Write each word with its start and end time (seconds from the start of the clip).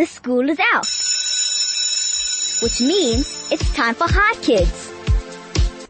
the 0.00 0.06
school 0.06 0.48
is 0.48 0.58
out. 0.72 0.86
Which 2.62 2.80
means 2.80 3.52
it's 3.52 3.70
time 3.74 3.94
for 3.94 4.06
Hi 4.08 4.34
Kids. 4.40 4.90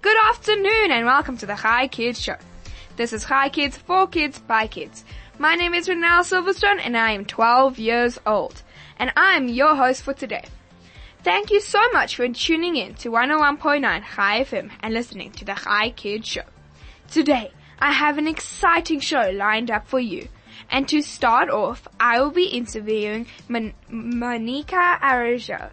Good 0.03 0.17
afternoon 0.29 0.91
and 0.91 1.07
welcome 1.07 1.37
to 1.37 1.47
the 1.47 1.55
Hi 1.55 1.87
Kids 1.87 2.21
Show. 2.21 2.35
This 2.97 3.13
is 3.13 3.23
Hi 3.23 3.49
Kids 3.51 3.77
for 3.77 4.09
Kids 4.09 4.41
by 4.41 4.67
Kids. 4.67 5.05
My 5.39 5.55
name 5.55 5.75
is 5.75 5.87
Renelle 5.87 6.25
Silverstone 6.25 6.81
and 6.83 6.97
I 6.97 7.13
am 7.13 7.25
12 7.25 7.79
years 7.79 8.19
old. 8.27 8.65
And 8.99 9.13
I 9.17 9.37
am 9.37 9.47
your 9.47 9.77
host 9.77 10.03
for 10.03 10.13
today. 10.13 10.45
Thank 11.23 11.53
you 11.53 11.61
so 11.61 11.81
much 11.93 12.17
for 12.17 12.27
tuning 12.27 12.75
in 12.75 12.95
to 12.95 13.13
101.9 13.13 14.03
Hi 14.03 14.43
FM 14.43 14.73
and 14.81 14.93
listening 14.93 15.31
to 15.35 15.45
the 15.45 15.55
Hi 15.55 15.91
Kids 15.91 16.27
Show. 16.27 16.47
Today, 17.13 17.53
I 17.79 17.93
have 17.93 18.19
an 18.19 18.27
exciting 18.27 18.99
show 18.99 19.31
lined 19.33 19.71
up 19.71 19.87
for 19.87 20.01
you. 20.01 20.27
And 20.71 20.89
to 20.89 21.03
start 21.03 21.51
off, 21.51 21.89
I 21.99 22.21
will 22.21 22.31
be 22.31 22.47
interviewing 22.47 23.27
Mon- 23.49 23.75
Monica 23.89 24.99
Araujo. 25.03 25.71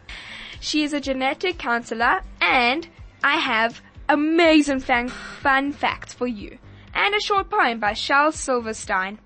She 0.59 0.84
is 0.84 0.94
a 0.94 0.99
genetic 0.99 1.58
counselor 1.58 2.21
and 2.41 2.88
I 3.23 3.38
have 3.38 3.81
amazing 4.09 4.80
fun, 4.80 5.09
fun 5.09 5.71
facts 5.71 6.13
for 6.13 6.27
you 6.27 6.57
and 6.94 7.13
a 7.13 7.21
short 7.21 7.49
poem 7.49 7.80
by 7.80 7.94
Shel 7.94 8.31
Silverstein. 8.31 9.20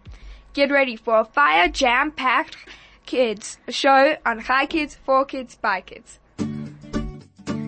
Get 0.53 0.69
ready 0.69 0.97
for 0.97 1.19
a 1.19 1.25
fire 1.25 1.69
jam-packed 1.69 2.57
kids 3.05 3.57
show 3.69 4.17
on 4.25 4.39
Hi 4.39 4.65
Kids 4.65 4.97
for 5.05 5.25
Kids 5.25 5.55
by 5.55 5.81
Kids. 5.81 6.19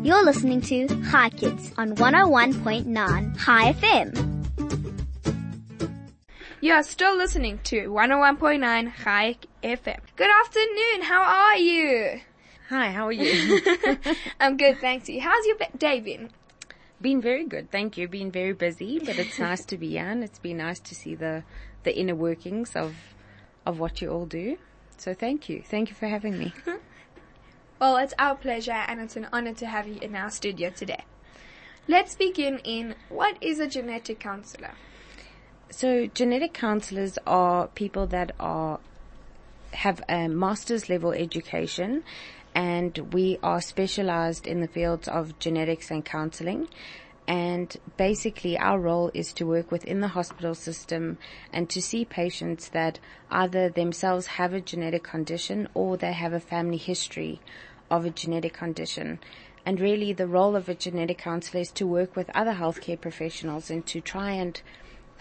You're 0.03 0.25
listening 0.25 0.59
to 0.61 0.87
Hi 1.05 1.29
Kids 1.29 1.71
on 1.77 1.95
101.9 1.95 3.37
Hi 3.37 3.73
FM. 3.73 4.32
You 6.63 6.71
are 6.75 6.83
still 6.83 7.17
listening 7.17 7.59
to 7.65 7.89
101.9 7.89 8.87
Hi 9.03 9.35
FM. 9.61 9.99
Good 10.15 10.29
afternoon. 10.29 11.01
How 11.01 11.21
are 11.21 11.57
you? 11.57 12.21
Hi, 12.69 12.89
how 12.89 13.07
are 13.07 13.11
you? 13.11 13.59
I'm 14.39 14.55
good, 14.55 14.79
thanks 14.79 15.09
you. 15.09 15.19
How's 15.19 15.45
your 15.45 15.57
day 15.77 15.99
been? 15.99 16.29
been 17.01 17.19
very 17.19 17.45
good, 17.45 17.69
thank 17.69 17.97
you. 17.97 18.07
Been 18.07 18.31
very 18.31 18.53
busy, 18.53 18.97
but 18.99 19.19
it's 19.19 19.39
nice 19.39 19.65
to 19.65 19.77
be 19.77 19.89
here 19.89 20.05
and 20.05 20.23
it's 20.23 20.39
been 20.39 20.55
nice 20.55 20.79
to 20.79 20.95
see 20.95 21.15
the, 21.15 21.43
the 21.83 21.93
inner 21.99 22.15
workings 22.15 22.77
of, 22.77 22.95
of 23.65 23.81
what 23.81 24.01
you 24.01 24.09
all 24.09 24.25
do. 24.25 24.57
So 24.95 25.13
thank 25.13 25.49
you. 25.49 25.63
Thank 25.63 25.89
you 25.89 25.95
for 25.95 26.07
having 26.07 26.39
me. 26.39 26.53
Well, 27.81 27.97
it's 27.97 28.13
our 28.17 28.35
pleasure 28.35 28.71
and 28.71 29.01
it's 29.01 29.17
an 29.17 29.27
honor 29.33 29.53
to 29.55 29.65
have 29.65 29.85
you 29.89 29.99
in 29.99 30.15
our 30.15 30.29
studio 30.31 30.69
today. 30.69 31.03
Let's 31.89 32.15
begin 32.15 32.59
in 32.59 32.95
what 33.09 33.35
is 33.41 33.59
a 33.59 33.67
genetic 33.67 34.21
counselor? 34.21 34.75
So 35.75 36.05
genetic 36.05 36.53
counselors 36.53 37.17
are 37.25 37.67
people 37.67 38.05
that 38.07 38.33
are 38.39 38.79
have 39.71 40.03
a 40.07 40.27
master's 40.27 40.87
level 40.87 41.13
education 41.13 42.03
and 42.53 42.95
we 43.11 43.39
are 43.41 43.59
specialized 43.59 44.45
in 44.45 44.61
the 44.61 44.67
fields 44.67 45.07
of 45.07 45.39
genetics 45.39 45.89
and 45.89 46.05
counseling. 46.05 46.67
And 47.27 47.75
basically 47.97 48.55
our 48.55 48.79
role 48.79 49.09
is 49.15 49.33
to 49.33 49.47
work 49.47 49.71
within 49.71 49.99
the 49.99 50.09
hospital 50.09 50.53
system 50.53 51.17
and 51.51 51.67
to 51.71 51.81
see 51.81 52.05
patients 52.05 52.69
that 52.69 52.99
either 53.31 53.67
themselves 53.69 54.27
have 54.27 54.53
a 54.53 54.61
genetic 54.61 55.01
condition 55.01 55.67
or 55.73 55.97
they 55.97 56.13
have 56.13 56.33
a 56.33 56.39
family 56.39 56.77
history 56.77 57.41
of 57.89 58.05
a 58.05 58.11
genetic 58.11 58.53
condition. 58.53 59.19
And 59.65 59.79
really 59.79 60.13
the 60.13 60.27
role 60.27 60.55
of 60.55 60.69
a 60.69 60.75
genetic 60.75 61.17
counselor 61.17 61.61
is 61.61 61.71
to 61.71 61.87
work 61.87 62.15
with 62.15 62.29
other 62.35 62.53
healthcare 62.53 63.01
professionals 63.01 63.71
and 63.71 63.83
to 63.87 64.01
try 64.01 64.33
and 64.33 64.61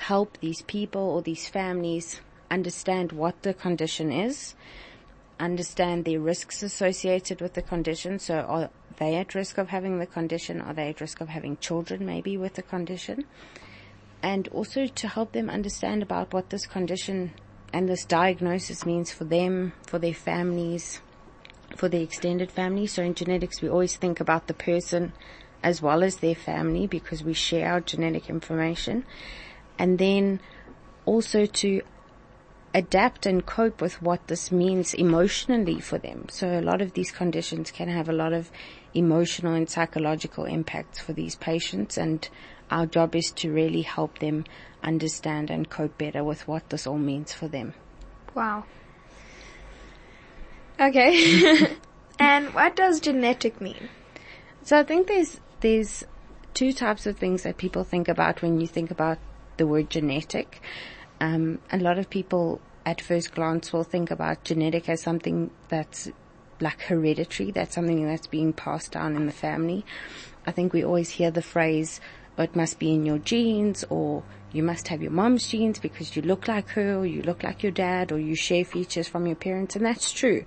help 0.03 0.39
these 0.39 0.63
people 0.63 1.01
or 1.01 1.23
these 1.23 1.49
families 1.49 2.21
understand 2.51 3.13
what 3.13 3.43
the 3.43 3.55
condition 3.55 4.11
is, 4.13 4.55
understand 5.39 6.05
the 6.05 6.19
risks 6.19 6.63
associated 6.63 7.41
with 7.41 7.55
the 7.55 7.63
condition. 7.63 8.19
So 8.19 8.41
are 8.41 8.71
they 8.99 9.15
at 9.17 9.35
risk 9.35 9.59
of 9.59 9.69
having 9.69 9.99
the 9.99 10.07
condition? 10.07 10.61
Are 10.61 10.75
they 10.75 10.89
at 10.91 11.01
risk 11.01 11.21
of 11.21 11.29
having 11.29 11.57
children 11.59 12.05
maybe 12.05 12.37
with 12.37 12.55
the 12.55 12.63
condition? 12.63 13.25
And 14.23 14.49
also 14.49 14.87
to 14.87 15.09
help 15.09 15.33
them 15.33 15.49
understand 15.49 16.03
about 16.03 16.33
what 16.33 16.51
this 16.51 16.67
condition 16.67 17.33
and 17.73 17.89
this 17.89 18.05
diagnosis 18.05 18.85
means 18.85 19.13
for 19.13 19.25
them, 19.25 19.73
for 19.87 19.99
their 19.99 20.15
families, 20.15 21.01
for 21.77 21.89
the 21.89 22.03
extended 22.03 22.51
family. 22.51 22.87
So 22.87 23.03
in 23.03 23.15
genetics, 23.15 23.63
we 23.63 23.69
always 23.69 23.97
think 23.97 24.21
about 24.21 24.47
the 24.47 24.55
person 24.55 25.13
as 25.63 25.81
well 25.81 26.03
as 26.03 26.17
their 26.17 26.35
family 26.35 26.87
because 26.87 27.23
we 27.23 27.35
share 27.35 27.73
our 27.73 27.81
genetic 27.81 28.29
information. 28.29 29.05
And 29.79 29.99
then 29.99 30.41
also 31.05 31.47
to 31.47 31.83
adapt 32.75 33.27
and 33.27 33.45
cope 33.45 33.81
with 33.81 34.01
what 34.01 34.27
this 34.29 34.51
means 34.51 34.95
emotionally 34.95 35.81
for 35.81 35.99
them. 35.99 36.27
So 36.31 36.59
a 36.59 36.63
lot 36.63 36.81
of 36.81 36.95
these 36.95 37.11
conditions 37.11 37.71
can 37.71 37.89
have 37.89 38.09
a 38.09 38.13
lot 38.13 38.33
of 38.33 38.51
emotional 38.95 39.55
and 39.55 39.69
psychological 39.69 40.45
impacts 40.45 40.99
for 40.99 41.13
these 41.13 41.37
patients 41.37 41.99
and 41.99 42.29
our 42.71 42.87
job 42.87 43.15
is 43.15 43.31
to 43.37 43.53
really 43.53 43.83
help 43.83 44.19
them 44.19 44.45
understand 44.83 45.51
and 45.51 45.69
cope 45.69 45.99
better 45.99 46.25
with 46.25 46.49
what 46.49 46.71
this 46.71 46.87
all 46.87 46.99
means 46.99 47.33
for 47.33 47.49
them. 47.49 47.75
Wow. 48.35 48.65
Okay. 50.81 51.77
and 52.19 52.55
what 52.55 52.75
does 52.75 53.01
genetic 53.01 53.61
mean? 53.61 53.91
So 54.63 54.79
I 54.79 54.85
think 54.85 55.09
there's, 55.09 55.41
there's 55.61 56.05
two 56.55 56.73
types 56.73 57.07
of 57.07 57.19
things 57.19 57.43
that 57.43 57.59
people 57.59 57.85
think 57.85 58.09
about 58.09 58.41
when 58.41 58.59
you 58.61 58.67
think 58.67 58.91
about 58.91 59.19
the 59.57 59.67
word 59.67 59.91
genetic. 59.91 60.61
Um, 61.21 61.61
a 61.71 61.79
lot 61.79 61.99
of 61.99 62.11
people 62.11 62.61
at 62.85 63.01
first 63.01 63.35
glance 63.35 63.73
will 63.73 63.85
think 63.85 64.11
about 64.11 64.45
genetic 64.45 64.89
as 64.89 65.03
something 65.03 65.51
that's 65.69 66.11
like 66.61 66.81
hereditary. 66.83 67.51
That's 67.51 67.75
something 67.75 68.07
that's 68.07 68.27
being 68.27 68.53
passed 68.53 68.93
down 68.93 69.17
in 69.17 69.27
the 69.27 69.33
family. 69.33 69.85
I 70.47 70.53
think 70.53 70.73
we 70.73 70.85
always 70.85 71.11
hear 71.11 71.31
the 71.31 71.43
phrase, 71.43 72.01
oh, 72.39 72.43
it 72.43 72.57
must 72.57 72.79
be 72.79 72.93
in 72.93 73.07
your 73.07 73.19
genes 73.19 73.85
or 73.91 74.23
you 74.53 74.63
must 74.63 74.89
have 74.89 75.03
your 75.03 75.11
mom's 75.11 75.49
genes 75.49 75.79
because 75.79 76.15
you 76.17 76.23
look 76.23 76.49
like 76.49 76.69
her 76.71 76.97
or 76.97 77.07
you 77.07 77.23
look 77.23 77.43
like 77.43 77.63
your 77.63 77.73
dad 77.73 78.13
or 78.13 78.19
you 78.19 78.35
share 78.35 78.65
features 78.65 79.09
from 79.09 79.27
your 79.27 79.37
parents. 79.37 79.77
And 79.77 79.85
that's 79.85 80.13
true. 80.13 80.45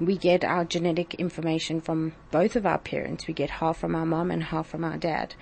We 0.00 0.16
get 0.16 0.42
our 0.42 0.64
genetic 0.64 1.14
information 1.14 1.80
from 1.80 2.14
both 2.30 2.56
of 2.56 2.66
our 2.66 2.78
parents. 2.78 3.26
We 3.26 3.34
get 3.34 3.50
half 3.50 3.78
from 3.78 3.94
our 3.94 4.06
mom 4.06 4.30
and 4.30 4.44
half 4.44 4.68
from 4.68 4.84
our 4.84 4.96
dad. 4.96 5.34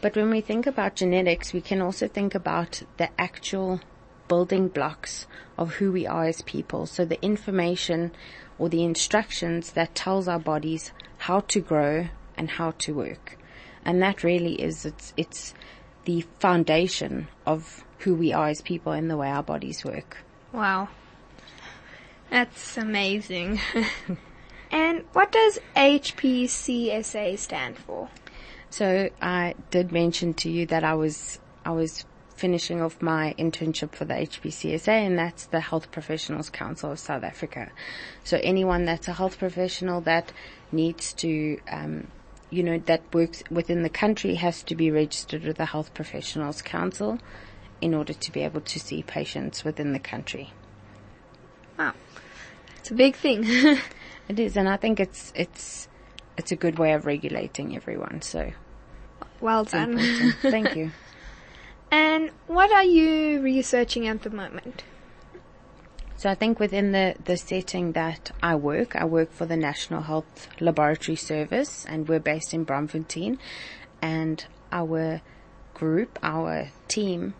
But 0.00 0.16
when 0.16 0.30
we 0.30 0.40
think 0.40 0.66
about 0.66 0.96
genetics, 0.96 1.52
we 1.52 1.60
can 1.60 1.82
also 1.82 2.08
think 2.08 2.34
about 2.34 2.82
the 2.96 3.10
actual 3.20 3.80
building 4.28 4.68
blocks 4.68 5.26
of 5.58 5.74
who 5.74 5.92
we 5.92 6.06
are 6.06 6.24
as 6.24 6.42
people. 6.42 6.86
So 6.86 7.04
the 7.04 7.22
information 7.22 8.12
or 8.58 8.68
the 8.68 8.84
instructions 8.84 9.72
that 9.72 9.94
tells 9.94 10.28
our 10.28 10.38
bodies 10.38 10.92
how 11.18 11.40
to 11.40 11.60
grow 11.60 12.08
and 12.36 12.50
how 12.50 12.70
to 12.78 12.94
work. 12.94 13.36
And 13.84 14.00
that 14.02 14.22
really 14.22 14.54
is, 14.60 14.86
it's, 14.86 15.12
it's 15.16 15.54
the 16.04 16.24
foundation 16.38 17.28
of 17.46 17.84
who 17.98 18.14
we 18.14 18.32
are 18.32 18.48
as 18.48 18.62
people 18.62 18.92
and 18.92 19.10
the 19.10 19.16
way 19.16 19.28
our 19.30 19.42
bodies 19.42 19.84
work. 19.84 20.18
Wow. 20.52 20.88
That's 22.30 22.78
amazing. 22.78 23.60
and 24.70 25.04
what 25.12 25.32
does 25.32 25.58
HPCSA 25.76 27.38
stand 27.38 27.76
for? 27.76 28.08
So 28.70 29.10
I 29.20 29.54
did 29.70 29.92
mention 29.92 30.34
to 30.34 30.50
you 30.50 30.66
that 30.66 30.84
I 30.84 30.94
was, 30.94 31.40
I 31.64 31.72
was 31.72 32.04
finishing 32.40 32.80
off 32.80 33.02
my 33.02 33.34
internship 33.38 33.92
for 33.92 34.06
the 34.06 34.14
HPCSA 34.14 34.88
and 34.88 35.18
that's 35.18 35.44
the 35.46 35.60
Health 35.60 35.90
Professionals 35.90 36.48
Council 36.48 36.92
of 36.92 36.98
South 36.98 37.22
Africa. 37.22 37.70
So 38.24 38.38
anyone 38.42 38.86
that's 38.86 39.08
a 39.08 39.12
health 39.12 39.38
professional 39.38 40.00
that 40.02 40.32
needs 40.72 41.12
to, 41.14 41.58
um, 41.70 42.06
you 42.48 42.62
know, 42.62 42.78
that 42.86 43.02
works 43.12 43.42
within 43.50 43.82
the 43.82 43.90
country 43.90 44.36
has 44.36 44.62
to 44.62 44.74
be 44.74 44.90
registered 44.90 45.44
with 45.44 45.58
the 45.58 45.66
Health 45.66 45.92
Professionals 45.92 46.62
Council 46.62 47.18
in 47.82 47.94
order 47.94 48.14
to 48.14 48.32
be 48.32 48.40
able 48.40 48.62
to 48.62 48.78
see 48.78 49.02
patients 49.02 49.62
within 49.62 49.92
the 49.92 49.98
country. 49.98 50.52
Wow. 51.78 51.92
It's 52.78 52.90
a 52.90 52.94
big 52.94 53.16
thing. 53.16 53.44
it 54.28 54.38
is, 54.38 54.56
and 54.56 54.66
I 54.66 54.78
think 54.78 54.98
it's, 54.98 55.30
it's, 55.36 55.88
it's 56.40 56.52
a 56.52 56.56
good 56.56 56.78
way 56.78 56.94
of 56.94 57.04
regulating 57.04 57.76
everyone, 57.76 58.22
so. 58.22 58.52
Well 59.42 59.64
done. 59.64 59.98
Thank 60.40 60.74
you. 60.80 60.90
And 61.90 62.30
what 62.46 62.72
are 62.72 62.84
you 62.84 63.42
researching 63.42 64.08
at 64.08 64.22
the 64.22 64.30
moment? 64.30 64.82
So 66.16 66.30
I 66.30 66.34
think 66.34 66.58
within 66.58 66.92
the, 66.92 67.14
the 67.22 67.36
setting 67.36 67.92
that 67.92 68.30
I 68.42 68.54
work, 68.54 68.96
I 68.96 69.04
work 69.04 69.32
for 69.32 69.44
the 69.44 69.56
National 69.56 70.02
Health 70.02 70.48
Laboratory 70.60 71.16
Service 71.16 71.84
and 71.86 72.08
we're 72.08 72.20
based 72.20 72.54
in 72.54 72.64
Braamfontein 72.64 73.38
and 74.00 74.44
our 74.72 75.20
group, 75.74 76.18
our 76.22 76.68
team 76.88 77.34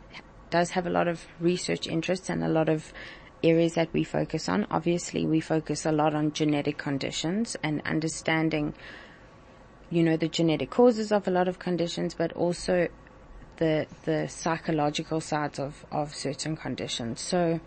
does 0.51 0.71
have 0.71 0.87
a 0.87 0.91
lot 0.91 1.09
of 1.09 1.27
research 1.39 1.87
interests 1.87 2.29
and 2.29 2.45
a 2.45 2.49
lot 2.49 2.69
of 2.69 2.93
areas 3.43 3.75
that 3.75 3.93
we 3.93 4.05
focus 4.05 4.49
on. 4.49 4.67
Obviously 4.71 5.27
we 5.27 5.41
focus 5.41 5.87
a 5.87 5.93
lot 5.93 6.15
on 6.15 6.33
genetic 6.33 6.79
conditions 6.79 7.57
and 7.63 7.83
understanding, 7.85 8.75
you 9.91 10.03
know, 10.03 10.17
the 10.17 10.29
genetic 10.29 10.71
causes 10.71 11.13
of 11.13 11.27
a 11.27 11.31
lot 11.31 11.49
of 11.49 11.59
conditions, 11.59 12.15
but 12.15 12.33
also 12.33 12.89
the, 13.57 13.87
the 14.05 14.29
psychological 14.29 15.21
sides 15.21 15.59
of, 15.59 15.85
of 15.91 16.15
certain 16.15 16.57
conditions. 16.57 17.21
So 17.21 17.61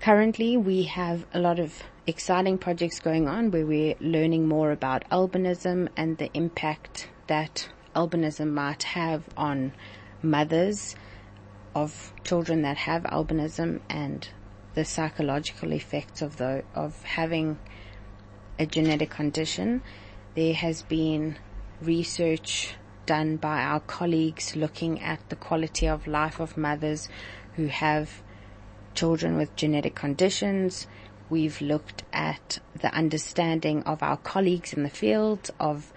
currently 0.00 0.56
we 0.56 0.84
have 0.84 1.24
a 1.32 1.38
lot 1.38 1.58
of 1.58 1.82
exciting 2.06 2.58
projects 2.58 2.98
going 2.98 3.28
on 3.28 3.50
where 3.50 3.64
we're 3.64 3.94
learning 4.00 4.48
more 4.48 4.72
about 4.72 5.08
albinism 5.10 5.88
and 5.96 6.18
the 6.18 6.30
impact 6.34 7.08
that 7.28 7.68
albinism 7.94 8.50
might 8.50 8.82
have 8.82 9.22
on 9.36 9.72
mothers 10.22 10.96
of 11.74 12.12
children 12.24 12.62
that 12.62 12.76
have 12.76 13.02
albinism 13.04 13.80
and 13.88 14.28
the 14.74 14.84
psychological 14.84 15.72
effects 15.72 16.22
of 16.22 16.36
the 16.36 16.64
of 16.74 17.02
having 17.02 17.58
a 18.58 18.66
genetic 18.66 19.10
condition. 19.10 19.82
There 20.34 20.54
has 20.54 20.82
been 20.82 21.36
research 21.80 22.74
done 23.06 23.36
by 23.36 23.60
our 23.62 23.80
colleagues 23.80 24.56
looking 24.56 25.00
at 25.00 25.28
the 25.28 25.36
quality 25.36 25.86
of 25.88 26.06
life 26.06 26.40
of 26.40 26.56
mothers 26.56 27.08
who 27.56 27.66
have 27.66 28.22
children 28.94 29.36
with 29.36 29.54
genetic 29.56 29.94
conditions. 29.94 30.86
We've 31.28 31.60
looked 31.60 32.04
at 32.12 32.58
the 32.80 32.94
understanding 32.94 33.82
of 33.84 34.02
our 34.02 34.16
colleagues 34.18 34.72
in 34.72 34.82
the 34.82 34.90
field 34.90 35.50
of 35.58 35.92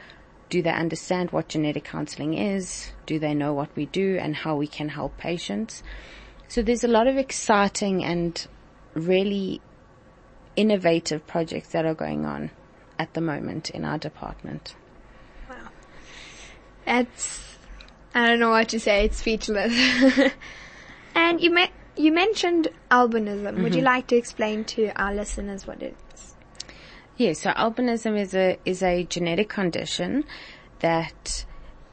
do 0.49 0.61
they 0.61 0.71
understand 0.71 1.31
what 1.31 1.49
genetic 1.49 1.85
counseling 1.85 2.35
is? 2.35 2.91
Do 3.05 3.19
they 3.19 3.33
know 3.33 3.53
what 3.53 3.75
we 3.75 3.87
do 3.87 4.17
and 4.17 4.35
how 4.35 4.55
we 4.55 4.67
can 4.67 4.89
help 4.89 5.17
patients? 5.17 5.83
So 6.47 6.61
there's 6.61 6.83
a 6.83 6.87
lot 6.87 7.07
of 7.07 7.17
exciting 7.17 8.03
and 8.03 8.47
really 8.95 9.61
innovative 10.55 11.27
projects 11.27 11.69
that 11.69 11.85
are 11.85 11.93
going 11.93 12.25
on 12.25 12.49
at 12.97 13.13
the 13.13 13.21
moment 13.21 13.69
in 13.69 13.85
our 13.85 13.97
department. 13.97 14.75
Wow. 15.49 15.55
It's, 16.87 17.57
I 18.13 18.27
don't 18.27 18.39
know 18.39 18.49
what 18.49 18.69
to 18.69 18.79
say, 18.79 19.05
it's 19.05 19.17
speechless. 19.17 19.73
and 21.15 21.41
you 21.41 21.51
me- 21.51 21.71
you 21.97 22.11
mentioned 22.11 22.67
albinism. 22.91 23.63
Would 23.63 23.73
you 23.73 23.79
mm-hmm. 23.79 23.85
like 23.85 24.07
to 24.07 24.17
explain 24.17 24.65
to 24.65 24.89
our 25.01 25.13
listeners 25.13 25.65
what 25.65 25.81
it 25.81 25.95
is? 26.13 26.35
Yes, 27.17 27.39
so 27.39 27.51
albinism 27.51 28.19
is 28.19 28.33
a 28.33 28.59
is 28.65 28.83
a 28.83 29.05
genetic 29.05 29.47
condition 29.47 30.25
that 30.79 31.45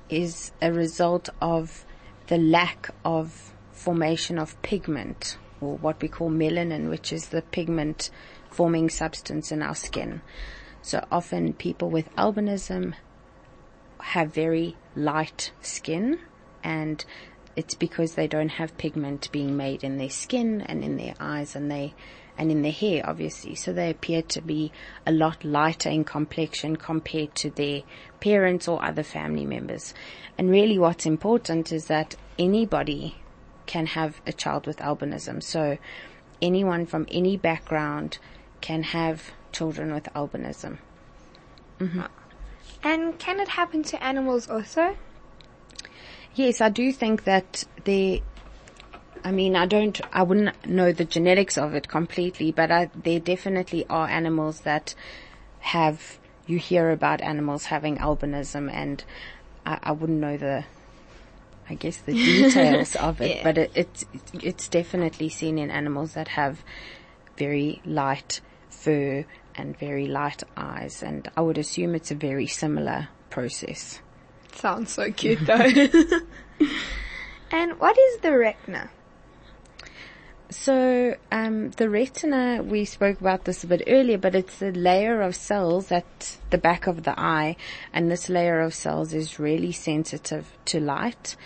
is 0.09 0.51
a 0.61 0.73
result 0.73 1.29
of 1.41 1.85
the 2.27 2.39
lack 2.39 2.91
of 3.05 3.55
formation 3.71 4.39
of 4.39 4.61
pigment 4.63 5.37
or 5.63 5.77
what 5.77 6.01
we 6.03 6.09
call 6.09 6.31
melanin, 6.31 6.91
which 6.91 7.13
is 7.13 7.29
the 7.29 7.43
pigment 7.43 8.11
forming 8.51 8.91
substance 8.91 9.53
in 9.53 9.63
our 9.63 9.75
skin. 9.75 10.21
So 10.83 11.05
often 11.11 11.53
people 11.53 11.91
with 11.91 12.15
albinism 12.17 12.95
have 14.01 14.35
very 14.35 14.77
light 14.97 15.53
skin 15.61 16.19
and 16.65 17.05
it's 17.55 17.75
because 17.75 18.15
they 18.15 18.27
don't 18.27 18.49
have 18.49 18.77
pigment 18.77 19.31
being 19.31 19.57
made 19.57 19.85
in 19.85 19.99
their 19.99 20.11
skin 20.11 20.61
and 20.63 20.83
in 20.83 20.97
their 20.97 21.15
eyes 21.21 21.55
and 21.55 21.71
they 21.71 21.95
and 22.37 22.51
in 22.51 22.63
their 22.63 22.73
hair 22.73 23.03
obviously 23.05 23.55
so 23.55 23.73
they 23.73 23.91
appear 23.91 24.23
to 24.23 24.41
be 24.41 24.73
a 25.07 25.13
lot 25.13 25.45
lighter 25.45 25.89
in 25.89 26.03
complexion 26.03 26.75
compared 26.77 27.35
to 27.35 27.51
their 27.51 27.83
parents 28.21 28.67
or 28.67 28.83
other 28.85 29.03
family 29.03 29.45
members 29.45 29.95
and 30.39 30.51
really 30.51 30.79
what's 30.79 31.07
important 31.07 31.71
is 31.71 31.87
that 31.87 32.17
anybody 32.39 33.15
can 33.67 33.87
have 33.87 34.21
a 34.27 34.33
child 34.33 34.67
with 34.67 34.79
albinism. 34.79 35.43
So 35.43 35.79
anyone 36.41 36.87
from 36.87 37.07
any 37.11 37.37
background 37.37 38.19
can 38.61 38.83
have 38.83 39.31
children 39.53 39.93
with 39.93 40.05
albinism. 40.15 40.79
Mm-hmm. 41.79 42.01
Uh, 42.01 42.09
and 42.83 43.19
can 43.19 43.41
it 43.41 43.49
happen 43.49 43.83
to 43.85 44.03
animals 44.03 44.49
also? 44.49 44.97
Yes, 46.35 46.61
I 46.61 46.69
do 46.69 46.93
think 46.93 47.25
that 47.25 47.65
there, 47.85 48.19
I 49.23 49.31
mean, 49.31 49.55
I 49.55 49.67
don't, 49.67 50.01
I 50.13 50.23
wouldn't 50.23 50.67
know 50.67 50.93
the 50.93 51.05
genetics 51.05 51.59
of 51.59 51.75
it 51.75 51.89
completely, 51.89 52.51
but 52.51 52.71
I, 52.71 52.91
there 52.95 53.21
definitely 53.21 53.87
are 53.89 54.09
animals 54.09 54.61
that 54.61 54.95
have, 55.61 56.19
you 56.47 56.59
hear 56.59 56.91
about 56.91 57.21
animals 57.21 57.67
having 57.67 57.99
albinism 57.99 58.73
and 58.73 59.05
I, 59.65 59.79
I 59.83 59.93
wouldn't 59.93 60.19
know 60.19 60.37
the, 60.37 60.65
I 61.71 61.75
guess 61.75 61.99
the 61.99 62.13
details 62.13 62.97
of 63.09 63.21
it, 63.21 63.37
Yeah. 63.37 63.43
but 63.45 63.59
it, 63.59 63.71
it's, 63.75 64.05
it's 64.35 64.69
definitely 64.69 65.29
seen 65.29 65.59
in 65.59 65.71
animals 65.71 66.15
that 66.15 66.29
have 66.29 66.63
very 67.39 67.81
light 67.85 68.41
fur 68.69 69.25
and 69.55 69.79
very 69.79 70.07
light 70.07 70.43
eyes 70.57 71.03
and 71.03 71.31
I 71.37 71.41
would 71.43 71.59
assume 71.59 71.95
it's 71.95 72.11
a 72.11 72.15
very 72.15 72.47
similar 72.47 73.09
process. 73.31 74.01
Sounds 74.55 74.93
so 74.93 75.11
cute 75.13 75.39
though. 75.47 75.55
and 77.51 77.79
what 77.79 77.97
is 77.99 78.21
the 78.21 78.37
retina? 78.37 78.91
So 80.53 81.17
um, 81.31 81.71
the 81.71 81.89
retina, 81.89 82.63
we 82.63 82.85
spoke 82.85 83.19
about 83.23 83.47
this 83.47 83.65
a 83.65 83.67
bit 83.67 83.85
earlier, 83.87 84.19
but 84.19 84.35
it's 84.35 84.61
a 84.61 84.71
layer 84.71 85.23
of 85.23 85.35
cells 85.35 85.91
at 85.91 86.39
the 86.51 86.59
back 86.59 86.87
of 86.87 87.05
the 87.05 87.19
eye, 87.19 87.57
and 87.91 88.11
this 88.11 88.29
layer 88.29 88.61
of 88.61 88.75
cells 88.75 89.15
is 89.15 89.39
really 89.39 89.73
sensitive 89.73 90.53
to 90.67 90.79
light. 90.79 91.37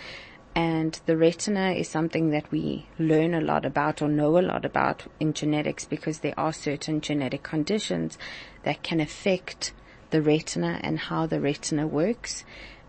And 0.53 0.99
the 1.05 1.15
retina 1.15 1.71
is 1.71 1.87
something 1.87 2.31
that 2.31 2.51
we 2.51 2.87
learn 2.99 3.33
a 3.33 3.39
lot 3.39 3.65
about 3.65 4.01
or 4.01 4.09
know 4.09 4.37
a 4.37 4.41
lot 4.41 4.65
about 4.65 5.03
in 5.21 5.31
genetics 5.31 5.85
because 5.85 6.19
there 6.19 6.37
are 6.37 6.51
certain 6.51 6.99
genetic 6.99 7.43
conditions 7.43 8.17
that 8.63 8.83
can 8.83 8.99
affect 8.99 9.71
the 10.09 10.21
retina 10.21 10.81
and 10.83 10.99
how 10.99 11.27
the 11.27 11.39
retina 11.39 11.87
works. 11.87 12.43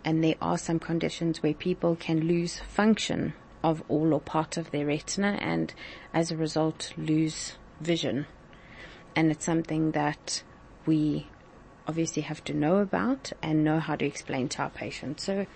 And 0.04 0.24
there 0.24 0.36
are 0.42 0.58
some 0.58 0.80
conditions 0.80 1.44
where 1.44 1.54
people 1.54 1.94
can 1.94 2.26
lose 2.26 2.58
function 2.58 3.34
of 3.62 3.82
all 3.88 4.14
or 4.14 4.20
part 4.20 4.56
of 4.56 4.70
their 4.70 4.86
retina 4.86 5.38
and 5.40 5.74
as 6.14 6.30
a 6.30 6.36
result 6.36 6.92
lose 6.96 7.56
vision. 7.80 8.26
And 9.16 9.30
it's 9.30 9.44
something 9.44 9.92
that 9.92 10.42
we 10.86 11.28
obviously 11.86 12.22
have 12.22 12.44
to 12.44 12.54
know 12.54 12.76
about 12.76 13.32
and 13.42 13.64
know 13.64 13.80
how 13.80 13.96
to 13.96 14.04
explain 14.04 14.48
to 14.50 14.62
our 14.62 14.70
patients. 14.70 15.24
So 15.24 15.46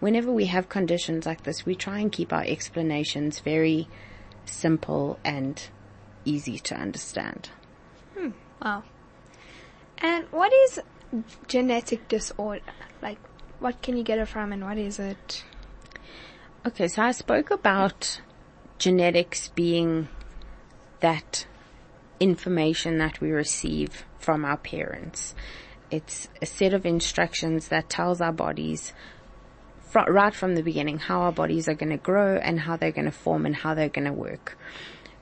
whenever 0.00 0.32
we 0.32 0.46
have 0.46 0.68
conditions 0.68 1.26
like 1.26 1.44
this, 1.44 1.64
we 1.64 1.74
try 1.74 2.00
and 2.00 2.10
keep 2.10 2.32
our 2.32 2.44
explanations 2.44 3.40
very 3.40 3.88
simple 4.44 5.18
and 5.24 5.62
easy 6.24 6.58
to 6.58 6.74
understand. 6.74 7.50
Hmm, 8.16 8.30
wow. 8.62 8.82
And 9.98 10.24
what 10.30 10.52
is 10.52 10.80
genetic 11.46 12.08
disorder? 12.08 12.62
Like, 13.02 13.18
what 13.58 13.82
can 13.82 13.96
you 13.96 14.02
get 14.02 14.18
it 14.18 14.26
from 14.26 14.52
and 14.52 14.64
what 14.64 14.78
is 14.78 14.98
it? 14.98 15.44
Okay, 16.62 16.88
so 16.88 17.00
I 17.00 17.12
spoke 17.12 17.50
about 17.50 18.20
genetics 18.76 19.48
being 19.48 20.08
that 21.00 21.46
information 22.20 22.98
that 22.98 23.18
we 23.18 23.30
receive 23.30 24.04
from 24.18 24.44
our 24.44 24.58
parents. 24.58 25.34
It's 25.90 26.28
a 26.42 26.44
set 26.44 26.74
of 26.74 26.84
instructions 26.84 27.68
that 27.68 27.88
tells 27.88 28.20
our 28.20 28.32
bodies 28.32 28.92
fr- 29.90 30.00
right 30.10 30.34
from 30.34 30.54
the 30.54 30.62
beginning 30.62 30.98
how 30.98 31.22
our 31.22 31.32
bodies 31.32 31.66
are 31.66 31.74
going 31.74 31.92
to 31.92 31.96
grow 31.96 32.36
and 32.36 32.60
how 32.60 32.76
they're 32.76 32.92
going 32.92 33.06
to 33.06 33.10
form 33.10 33.46
and 33.46 33.56
how 33.56 33.72
they're 33.72 33.88
going 33.88 34.04
to 34.04 34.12
work. 34.12 34.58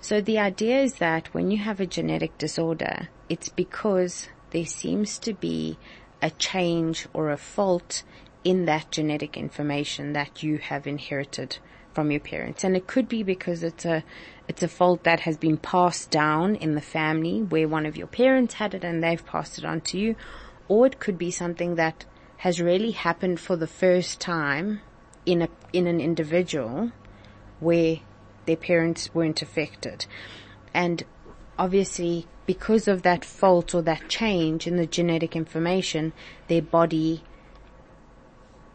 So 0.00 0.20
the 0.20 0.40
idea 0.40 0.80
is 0.80 0.94
that 0.94 1.32
when 1.32 1.52
you 1.52 1.58
have 1.58 1.78
a 1.78 1.86
genetic 1.86 2.36
disorder, 2.36 3.10
it's 3.28 3.48
because 3.48 4.28
there 4.50 4.66
seems 4.66 5.20
to 5.20 5.34
be 5.34 5.78
a 6.20 6.30
change 6.30 7.06
or 7.12 7.30
a 7.30 7.36
fault 7.36 8.02
in 8.48 8.64
that 8.64 8.90
genetic 8.90 9.36
information 9.36 10.14
that 10.14 10.42
you 10.42 10.56
have 10.56 10.86
inherited 10.86 11.58
from 11.92 12.10
your 12.10 12.20
parents. 12.20 12.64
And 12.64 12.74
it 12.74 12.86
could 12.86 13.06
be 13.06 13.22
because 13.22 13.62
it's 13.62 13.84
a, 13.84 14.02
it's 14.48 14.62
a 14.62 14.68
fault 14.68 15.04
that 15.04 15.20
has 15.20 15.36
been 15.36 15.58
passed 15.58 16.10
down 16.10 16.54
in 16.54 16.74
the 16.74 16.80
family 16.80 17.42
where 17.42 17.68
one 17.68 17.84
of 17.84 17.94
your 17.94 18.06
parents 18.06 18.54
had 18.54 18.72
it 18.72 18.84
and 18.84 19.04
they've 19.04 19.26
passed 19.26 19.58
it 19.58 19.66
on 19.66 19.82
to 19.82 19.98
you. 19.98 20.16
Or 20.66 20.86
it 20.86 20.98
could 20.98 21.18
be 21.18 21.30
something 21.30 21.74
that 21.74 22.06
has 22.38 22.58
really 22.58 22.92
happened 22.92 23.38
for 23.38 23.54
the 23.54 23.66
first 23.66 24.18
time 24.18 24.80
in 25.26 25.42
a, 25.42 25.48
in 25.74 25.86
an 25.86 26.00
individual 26.00 26.92
where 27.60 27.98
their 28.46 28.56
parents 28.56 29.14
weren't 29.14 29.42
affected. 29.42 30.06
And 30.72 31.04
obviously 31.58 32.26
because 32.46 32.88
of 32.88 33.02
that 33.02 33.26
fault 33.26 33.74
or 33.74 33.82
that 33.82 34.08
change 34.08 34.66
in 34.66 34.76
the 34.76 34.86
genetic 34.86 35.36
information, 35.36 36.14
their 36.46 36.62
body 36.62 37.22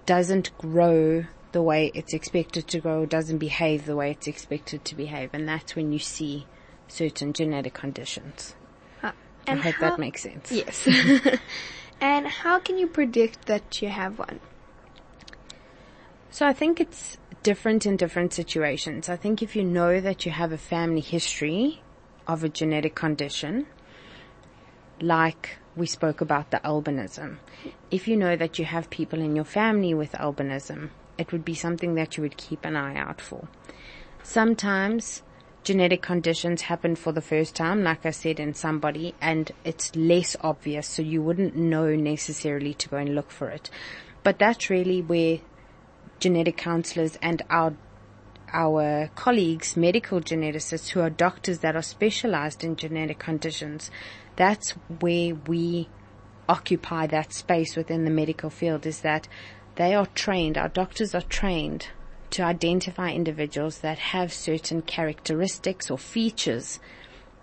doesn't 0.06 0.58
grow 0.58 1.26
the 1.52 1.62
way 1.62 1.92
it's 1.94 2.14
expected 2.14 2.68
to 2.68 2.80
grow, 2.80 3.06
doesn't 3.06 3.38
behave 3.38 3.86
the 3.86 3.96
way 3.96 4.12
it's 4.12 4.28
expected 4.28 4.84
to 4.86 4.96
behave. 4.96 5.30
And 5.34 5.48
that's 5.48 5.76
when 5.76 5.92
you 5.94 6.00
see 6.00 6.46
certain 6.88 7.34
genetic 7.34 7.74
conditions. 7.74 8.56
Uh, 9.02 9.12
I 9.48 9.56
hope 9.56 9.76
how- 9.76 9.90
that 9.90 10.00
makes 10.00 10.24
sense. 10.24 10.52
Yes. 10.52 10.88
and 12.02 12.28
how 12.28 12.60
can 12.60 12.78
you 12.78 12.88
predict 12.88 13.46
that 13.46 13.82
you 13.82 13.90
have 13.90 14.20
one? 14.20 14.40
So 16.32 16.48
I 16.48 16.54
think 16.54 16.82
it's 16.82 17.18
different 17.44 17.86
in 17.86 17.96
different 17.96 18.34
situations. 18.34 19.08
I 19.08 19.16
think 19.16 19.44
if 19.44 19.56
you 19.56 19.64
know 19.64 20.02
that 20.02 20.26
you 20.26 20.32
have 20.32 20.52
a 20.52 20.58
family 20.58 21.02
history 21.02 21.84
of 22.26 22.44
a 22.44 22.50
genetic 22.50 22.96
condition, 22.96 23.68
like 25.00 25.58
we 25.75 25.86
spoke 25.86 26.22
about 26.22 26.51
the 26.51 26.58
albinism, 26.60 27.38
if 27.89 28.08
you 28.08 28.15
know 28.15 28.36
that 28.36 28.60
you 28.60 28.65
have 28.65 28.89
people 28.89 29.20
in 29.20 29.36
your 29.36 29.46
family 29.46 29.94
with 29.94 30.12
albinism, 30.13 30.89
it 31.18 31.32
would 31.32 31.46
be 31.46 31.56
something 31.56 31.96
that 31.96 32.18
you 32.18 32.24
would 32.24 32.38
keep 32.38 32.65
an 32.65 32.75
eye 32.75 32.96
out 32.96 33.22
for. 33.22 33.48
Sometimes 34.22 35.24
genetic 35.63 36.01
conditions 36.01 36.63
happen 36.63 36.96
for 36.96 37.12
the 37.12 37.22
first 37.22 37.56
time, 37.56 37.84
like 37.84 38.06
I 38.06 38.12
said, 38.12 38.39
in 38.39 38.53
somebody, 38.53 39.15
and 39.22 39.51
it's 39.63 39.96
less 39.96 40.36
obvious, 40.42 40.88
so 40.88 41.01
you 41.01 41.22
wouldn't 41.22 41.56
know 41.56 41.96
necessarily 41.96 42.74
to 42.75 42.89
go 42.89 42.98
and 42.98 43.15
look 43.15 43.32
for 43.32 43.50
it. 43.50 43.70
But 44.24 44.39
that's 44.39 44.70
really 44.70 45.01
where 45.01 45.39
genetic 46.20 46.58
counselors 46.58 47.18
and 47.22 47.42
our 47.50 47.74
our 48.53 49.10
colleagues, 49.15 49.75
medical 49.75 50.22
geneticists 50.22 50.89
who 50.89 51.01
are 51.01 51.10
doctors 51.10 51.60
that 51.60 51.75
are 51.75 51.82
specialized 51.82 52.63
in 52.63 52.75
genetic 52.75 53.18
conditions, 53.18 53.89
that's 54.36 54.72
where 55.00 55.36
we 55.36 55.90
occupy 56.50 57.08
that 57.08 57.34
space 57.34 57.75
within 57.75 58.06
the 58.06 58.12
medical 58.12 58.50
field 58.50 58.86
is 58.86 59.02
that 59.02 59.28
they 59.75 59.96
are 59.96 60.06
trained, 60.08 60.58
our 60.58 60.70
doctors 60.70 61.16
are 61.16 61.22
trained 61.22 61.88
to 62.32 62.44
identify 62.44 63.12
individuals 63.12 63.80
that 63.80 63.98
have 64.00 64.34
certain 64.34 64.82
characteristics 64.82 65.90
or 65.90 65.98
features 65.98 66.80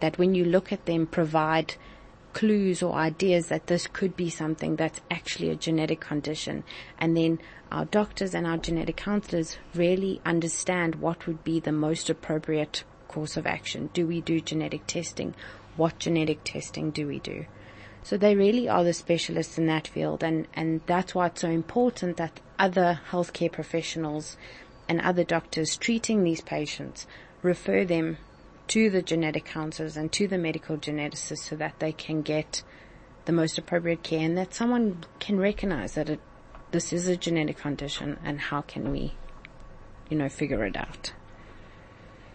that 0.00 0.18
when 0.18 0.34
you 0.34 0.44
look 0.44 0.72
at 0.72 0.86
them 0.86 1.06
provide 1.06 1.74
clues 2.32 2.82
or 2.82 2.94
ideas 2.94 3.48
that 3.48 3.66
this 3.66 3.86
could 3.86 4.16
be 4.16 4.30
something 4.30 4.76
that's 4.76 5.00
actually 5.10 5.50
a 5.50 5.56
genetic 5.56 6.00
condition. 6.00 6.62
And 6.98 7.16
then 7.16 7.38
our 7.70 7.84
doctors 7.84 8.34
and 8.34 8.46
our 8.46 8.58
genetic 8.58 8.96
counselors 8.96 9.58
really 9.74 10.20
understand 10.24 10.96
what 10.96 11.26
would 11.26 11.44
be 11.44 11.60
the 11.60 11.72
most 11.72 12.08
appropriate 12.08 12.84
course 13.08 13.36
of 13.36 13.46
action. 13.46 13.90
Do 13.92 14.06
we 14.06 14.20
do 14.20 14.40
genetic 14.40 14.86
testing? 14.86 15.34
What 15.80 15.98
genetic 15.98 16.44
testing 16.44 16.90
do 16.90 17.06
we 17.06 17.20
do? 17.20 17.46
So 18.02 18.18
they 18.18 18.34
really 18.34 18.68
are 18.68 18.84
the 18.84 18.92
specialists 18.92 19.56
in 19.56 19.64
that 19.68 19.88
field 19.88 20.22
and, 20.22 20.46
and 20.52 20.82
that's 20.84 21.14
why 21.14 21.28
it's 21.28 21.40
so 21.40 21.48
important 21.48 22.18
that 22.18 22.38
other 22.58 23.00
healthcare 23.10 23.50
professionals 23.50 24.36
and 24.90 25.00
other 25.00 25.24
doctors 25.24 25.78
treating 25.78 26.22
these 26.22 26.42
patients 26.42 27.06
refer 27.40 27.86
them 27.86 28.18
to 28.66 28.90
the 28.90 29.00
genetic 29.00 29.46
counselors 29.46 29.96
and 29.96 30.12
to 30.12 30.28
the 30.28 30.36
medical 30.36 30.76
geneticists 30.76 31.48
so 31.48 31.56
that 31.56 31.78
they 31.78 31.92
can 31.92 32.20
get 32.20 32.62
the 33.24 33.32
most 33.32 33.56
appropriate 33.56 34.02
care 34.02 34.26
and 34.26 34.36
that 34.36 34.52
someone 34.52 35.02
can 35.18 35.38
recognize 35.38 35.94
that 35.94 36.10
it, 36.10 36.20
this 36.72 36.92
is 36.92 37.08
a 37.08 37.16
genetic 37.16 37.56
condition 37.56 38.18
and 38.22 38.38
how 38.38 38.60
can 38.60 38.92
we, 38.92 39.14
you 40.10 40.18
know, 40.18 40.28
figure 40.28 40.66
it 40.66 40.76
out. 40.76 41.14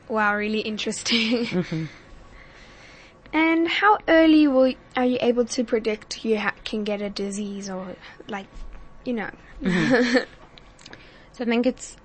Wow, 0.10 0.36
really 0.36 0.62
interesting. 0.62 1.46
Mm-hmm. 1.46 1.86
And 3.34 3.68
how 3.68 3.98
early 4.08 4.48
will 4.48 4.74
are 4.96 5.06
you 5.06 5.18
able 5.22 5.46
to 5.46 5.64
predict 5.64 6.24
you 6.24 6.40
ha- 6.40 6.54
can 6.64 6.84
get 6.84 7.02
a 7.02 7.10
disease 7.10 7.70
or 7.70 7.96
like, 8.28 8.48
you 9.04 9.14
know? 9.14 9.30
Mm-hmm. 9.62 10.24
so 11.32 11.44
I 11.44 11.46
think 11.46 11.66
it's 11.66 11.98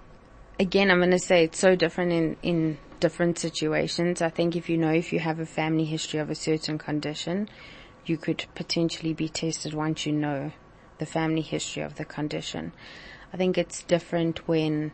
again, 0.58 0.90
I'm 0.90 0.98
going 0.98 1.10
to 1.10 1.18
say 1.18 1.44
it's 1.44 1.58
so 1.58 1.74
different 1.74 2.12
in 2.12 2.36
in 2.42 2.78
different 3.00 3.38
situations. 3.38 4.22
I 4.22 4.28
think 4.28 4.54
if 4.54 4.68
you 4.68 4.76
know 4.76 4.92
if 4.92 5.12
you 5.12 5.18
have 5.18 5.40
a 5.40 5.46
family 5.46 5.84
history 5.84 6.20
of 6.20 6.30
a 6.30 6.34
certain 6.34 6.78
condition, 6.78 7.48
you 8.04 8.16
could 8.16 8.44
potentially 8.54 9.14
be 9.14 9.28
tested 9.28 9.74
once 9.74 10.06
you 10.06 10.12
know 10.12 10.52
the 10.98 11.06
family 11.06 11.40
history 11.40 11.82
of 11.82 11.96
the 11.96 12.04
condition. 12.04 12.72
I 13.32 13.36
think 13.36 13.56
it's 13.56 13.82
different 13.82 14.46
when 14.46 14.92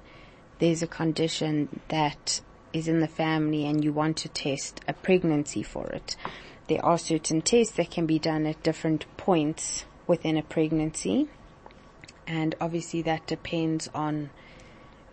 there's 0.58 0.82
a 0.82 0.86
condition 0.86 1.80
that 1.88 2.40
is 2.72 2.88
in 2.88 3.00
the 3.00 3.08
family 3.08 3.66
and 3.66 3.82
you 3.84 3.92
want 3.92 4.16
to 4.18 4.28
test 4.28 4.80
a 4.86 4.92
pregnancy 4.92 5.62
for 5.62 5.86
it. 5.86 6.16
There 6.68 6.84
are 6.84 6.98
certain 6.98 7.42
tests 7.42 7.76
that 7.76 7.90
can 7.90 8.06
be 8.06 8.18
done 8.18 8.46
at 8.46 8.62
different 8.62 9.06
points 9.16 9.84
within 10.06 10.36
a 10.36 10.42
pregnancy. 10.42 11.28
And 12.26 12.54
obviously 12.60 13.02
that 13.02 13.26
depends 13.26 13.88
on 13.94 14.30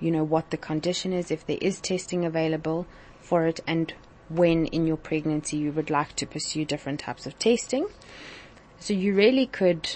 you 0.03 0.11
know, 0.11 0.23
what 0.23 0.51
the 0.51 0.57
condition 0.57 1.13
is, 1.13 1.31
if 1.31 1.45
there 1.47 1.57
is 1.61 1.79
testing 1.79 2.25
available 2.25 2.85
for 3.21 3.45
it, 3.45 3.61
and 3.65 3.93
when 4.27 4.65
in 4.67 4.85
your 4.85 4.97
pregnancy 4.97 5.55
you 5.55 5.71
would 5.71 5.89
like 5.89 6.13
to 6.17 6.27
pursue 6.27 6.65
different 6.65 6.99
types 6.99 7.25
of 7.25 7.39
testing. 7.39 7.87
So 8.79 8.93
you 8.93 9.15
really 9.15 9.45
could 9.45 9.95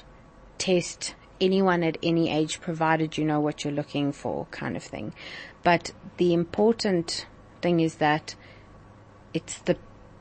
test 0.57 1.13
anyone 1.41 1.83
at 1.83 1.97
any 2.01 2.29
age 2.29 2.61
provided 2.61 3.17
you 3.17 3.25
know 3.25 3.41
what 3.41 3.63
you're 3.63 3.73
looking 3.73 4.13
for 4.13 4.45
kind 4.49 4.77
of 4.77 4.83
thing. 4.83 5.13
But 5.61 5.91
the 6.15 6.33
important 6.33 7.25
thing 7.61 7.79
is 7.79 7.95
that 7.95 8.35
it's 9.33 9.59
the 9.59 9.77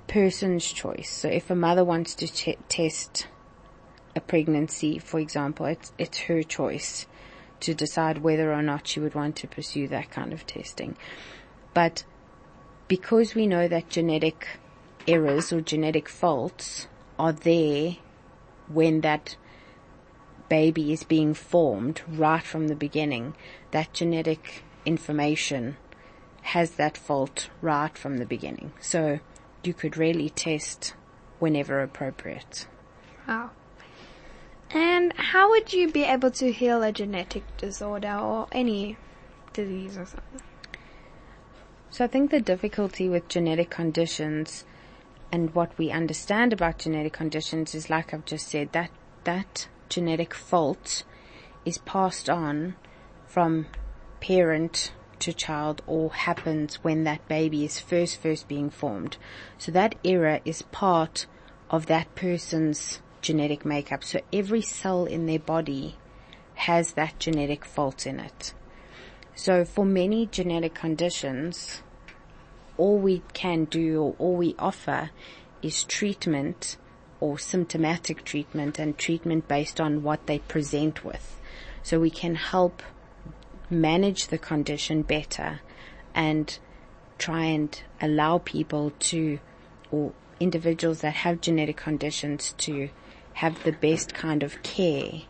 person's 0.06 0.70
choice. 0.70 1.10
So 1.10 1.28
if 1.28 1.50
a 1.50 1.54
mother 1.54 1.84
wants 1.84 2.14
to 2.16 2.28
ch- 2.28 2.58
test 2.68 3.28
a 4.14 4.20
pregnancy, 4.20 4.98
for 4.98 5.20
example, 5.20 5.66
it's, 5.66 5.92
it's 5.98 6.18
her 6.20 6.42
choice 6.42 7.06
to 7.60 7.74
decide 7.74 8.18
whether 8.18 8.52
or 8.52 8.62
not 8.62 8.86
she 8.86 9.00
would 9.00 9.14
want 9.14 9.36
to 9.36 9.48
pursue 9.48 9.88
that 9.88 10.10
kind 10.10 10.32
of 10.32 10.46
testing. 10.46 10.96
But 11.74 12.04
because 12.88 13.34
we 13.34 13.46
know 13.46 13.68
that 13.68 13.88
genetic 13.88 14.46
errors 15.08 15.52
or 15.52 15.60
genetic 15.60 16.08
faults 16.08 16.86
are 17.18 17.32
there 17.32 17.96
when 18.68 19.00
that 19.00 19.36
baby 20.48 20.92
is 20.92 21.02
being 21.02 21.34
formed 21.34 22.02
right 22.06 22.42
from 22.42 22.68
the 22.68 22.76
beginning, 22.76 23.34
that 23.72 23.92
genetic 23.92 24.64
information 24.84 25.76
has 26.46 26.72
that 26.72 26.96
fault 26.96 27.50
right 27.60 27.98
from 27.98 28.18
the 28.18 28.24
beginning. 28.24 28.72
So 28.80 29.18
you 29.64 29.74
could 29.74 29.96
really 29.96 30.30
test 30.30 30.94
whenever 31.40 31.82
appropriate. 31.82 32.68
Wow. 33.26 33.50
And 34.70 35.12
how 35.14 35.50
would 35.50 35.72
you 35.72 35.90
be 35.90 36.04
able 36.04 36.30
to 36.32 36.52
heal 36.52 36.82
a 36.84 36.92
genetic 36.92 37.44
disorder 37.56 38.14
or 38.14 38.46
any 38.52 38.96
disease 39.52 39.98
or 39.98 40.06
something? 40.06 40.40
So 41.90 42.04
I 42.04 42.08
think 42.08 42.30
the 42.30 42.40
difficulty 42.40 43.08
with 43.08 43.28
genetic 43.28 43.70
conditions 43.70 44.64
and 45.32 45.52
what 45.52 45.76
we 45.76 45.90
understand 45.90 46.52
about 46.52 46.78
genetic 46.78 47.12
conditions 47.12 47.74
is 47.74 47.90
like 47.90 48.14
I've 48.14 48.24
just 48.24 48.48
said, 48.48 48.70
that, 48.72 48.90
that 49.24 49.66
genetic 49.88 50.32
fault 50.32 51.02
is 51.64 51.78
passed 51.78 52.30
on 52.30 52.76
from 53.26 53.66
parent 54.20 54.92
to 55.20 55.32
child 55.32 55.82
or 55.86 56.12
happens 56.12 56.76
when 56.76 57.04
that 57.04 57.26
baby 57.28 57.64
is 57.64 57.80
first, 57.80 58.20
first 58.20 58.48
being 58.48 58.70
formed. 58.70 59.16
So 59.58 59.72
that 59.72 59.94
error 60.04 60.40
is 60.44 60.62
part 60.62 61.26
of 61.70 61.86
that 61.86 62.14
person's 62.14 63.00
genetic 63.20 63.64
makeup. 63.64 64.04
So 64.04 64.20
every 64.32 64.62
cell 64.62 65.04
in 65.04 65.26
their 65.26 65.38
body 65.38 65.96
has 66.54 66.92
that 66.92 67.18
genetic 67.18 67.64
fault 67.64 68.06
in 68.06 68.20
it. 68.20 68.54
So 69.34 69.64
for 69.64 69.84
many 69.84 70.26
genetic 70.26 70.74
conditions, 70.74 71.82
all 72.76 72.98
we 72.98 73.22
can 73.32 73.64
do 73.64 74.00
or 74.00 74.14
all 74.18 74.36
we 74.36 74.54
offer 74.58 75.10
is 75.62 75.84
treatment 75.84 76.76
or 77.20 77.38
symptomatic 77.38 78.24
treatment 78.24 78.78
and 78.78 78.96
treatment 78.96 79.48
based 79.48 79.80
on 79.80 80.02
what 80.02 80.26
they 80.26 80.38
present 80.38 81.04
with. 81.04 81.40
So 81.82 82.00
we 82.00 82.10
can 82.10 82.34
help 82.34 82.82
manage 83.70 84.28
the 84.28 84.38
condition 84.38 85.02
better 85.02 85.60
and 86.14 86.58
try 87.18 87.44
and 87.44 87.82
allow 88.00 88.38
people 88.38 88.92
to, 88.98 89.38
or 89.90 90.12
individuals 90.40 91.00
that 91.00 91.14
have 91.14 91.40
genetic 91.40 91.76
conditions 91.76 92.54
to 92.58 92.88
have 93.34 93.62
the 93.64 93.72
best 93.72 94.14
kind 94.14 94.42
of 94.42 94.62
care, 94.62 95.22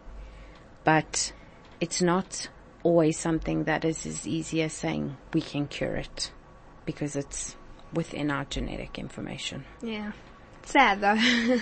but 0.85 1.33
it's 1.81 2.01
not 2.01 2.49
always 2.83 3.19
something 3.19 3.65
that 3.65 3.85
is 3.85 4.07
as 4.07 4.27
easy 4.27 4.63
as 4.63 4.73
saying 4.73 5.17
we 5.33 5.41
can 5.41 5.67
cure 5.67 5.97
it 5.97 6.31
because 6.85 7.17
it's 7.17 7.57
within 7.93 8.31
our 8.31 8.45
genetic 8.45 8.99
information. 8.99 9.65
Yeah. 9.83 10.13
Sad 10.65 11.01
though. 11.01 11.17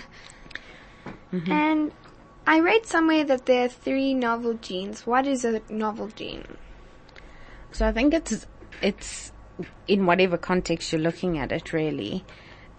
mm-hmm. 1.33 1.52
And 1.52 1.93
I 2.47 2.61
read 2.61 2.85
somewhere 2.85 3.25
that 3.25 3.47
there 3.47 3.65
are 3.65 3.69
three 3.69 4.13
novel 4.13 4.55
genes. 4.55 5.07
What 5.07 5.27
is 5.27 5.45
a 5.45 5.63
novel 5.71 6.09
gene? 6.09 6.45
So 7.73 7.89
I 7.89 7.93
think 7.93 8.13
it's, 8.13 8.47
it's 8.83 9.33
in 9.89 10.05
whatever 10.05 10.37
context 10.37 10.93
you're 10.93 11.01
looking 11.01 11.39
at 11.39 11.53
it 11.53 11.73
really. 11.73 12.25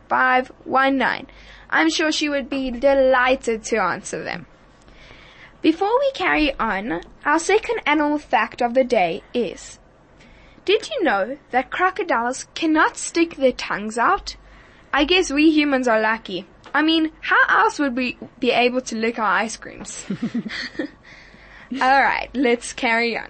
I'm 1.70 1.90
sure 1.90 2.12
she 2.12 2.30
would 2.30 2.50
be 2.50 2.72
delighted 2.72 3.64
to 3.66 3.78
answer 3.78 4.24
them. 4.24 4.48
Before 5.62 6.00
we 6.00 6.12
carry 6.14 6.54
on, 6.58 7.02
our 7.26 7.40
second 7.40 7.82
animal 7.86 8.18
fact 8.18 8.62
of 8.62 8.74
the 8.74 8.84
day 8.84 9.24
is 9.34 9.78
Did 10.66 10.90
you 10.90 11.04
know 11.04 11.38
that 11.52 11.70
crocodiles 11.70 12.48
cannot 12.56 12.98
stick 12.98 13.36
their 13.36 13.52
tongues 13.52 13.98
out? 13.98 14.36
I 14.94 15.04
guess 15.04 15.32
we 15.32 15.52
humans 15.52 15.88
are 15.88 16.02
lucky. 16.02 16.48
I 16.74 16.82
mean, 16.82 17.12
how 17.22 17.64
else 17.64 17.78
would 17.80 17.96
we 17.96 18.18
be 18.40 18.52
able 18.52 18.82
to 18.82 18.96
lick 18.96 19.20
our 19.20 19.26
ice 19.26 19.58
creams? 19.58 20.06
Alright, 21.74 22.30
let's 22.34 22.74
carry 22.74 23.18
on. 23.18 23.28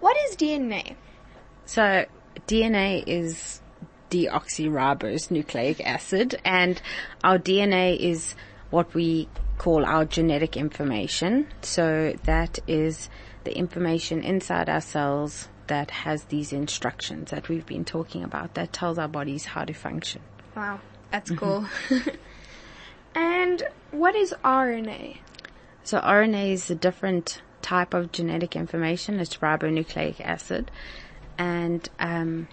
What 0.00 0.16
is 0.28 0.36
DNA? 0.36 0.96
So 1.66 2.04
DNA 2.46 3.04
is 3.06 3.60
deoxyribose 4.14 5.30
nucleic 5.30 5.84
acid 5.84 6.40
and 6.44 6.80
our 7.24 7.38
DNA 7.38 7.98
is 7.98 8.36
what 8.70 8.94
we 8.94 9.28
call 9.58 9.84
our 9.84 10.04
genetic 10.04 10.56
information. 10.56 11.48
So 11.62 12.14
that 12.24 12.58
is 12.68 13.08
the 13.42 13.56
information 13.56 14.22
inside 14.22 14.68
our 14.68 14.80
cells 14.80 15.48
that 15.66 15.90
has 15.90 16.24
these 16.24 16.52
instructions 16.52 17.30
that 17.30 17.48
we've 17.48 17.66
been 17.66 17.84
talking 17.84 18.22
about 18.22 18.54
that 18.54 18.72
tells 18.72 18.98
our 18.98 19.08
bodies 19.08 19.46
how 19.46 19.64
to 19.64 19.72
function. 19.72 20.22
Wow, 20.54 20.80
that's 21.10 21.30
cool. 21.32 21.66
and 23.14 23.62
what 23.90 24.14
is 24.14 24.34
RNA? 24.44 25.18
So 25.82 25.98
RNA 25.98 26.52
is 26.52 26.70
a 26.70 26.74
different 26.74 27.42
type 27.62 27.94
of 27.94 28.12
genetic 28.12 28.54
information. 28.54 29.18
It's 29.18 29.38
ribonucleic 29.38 30.20
acid, 30.20 30.70
and 31.38 31.88
um, 31.98 32.48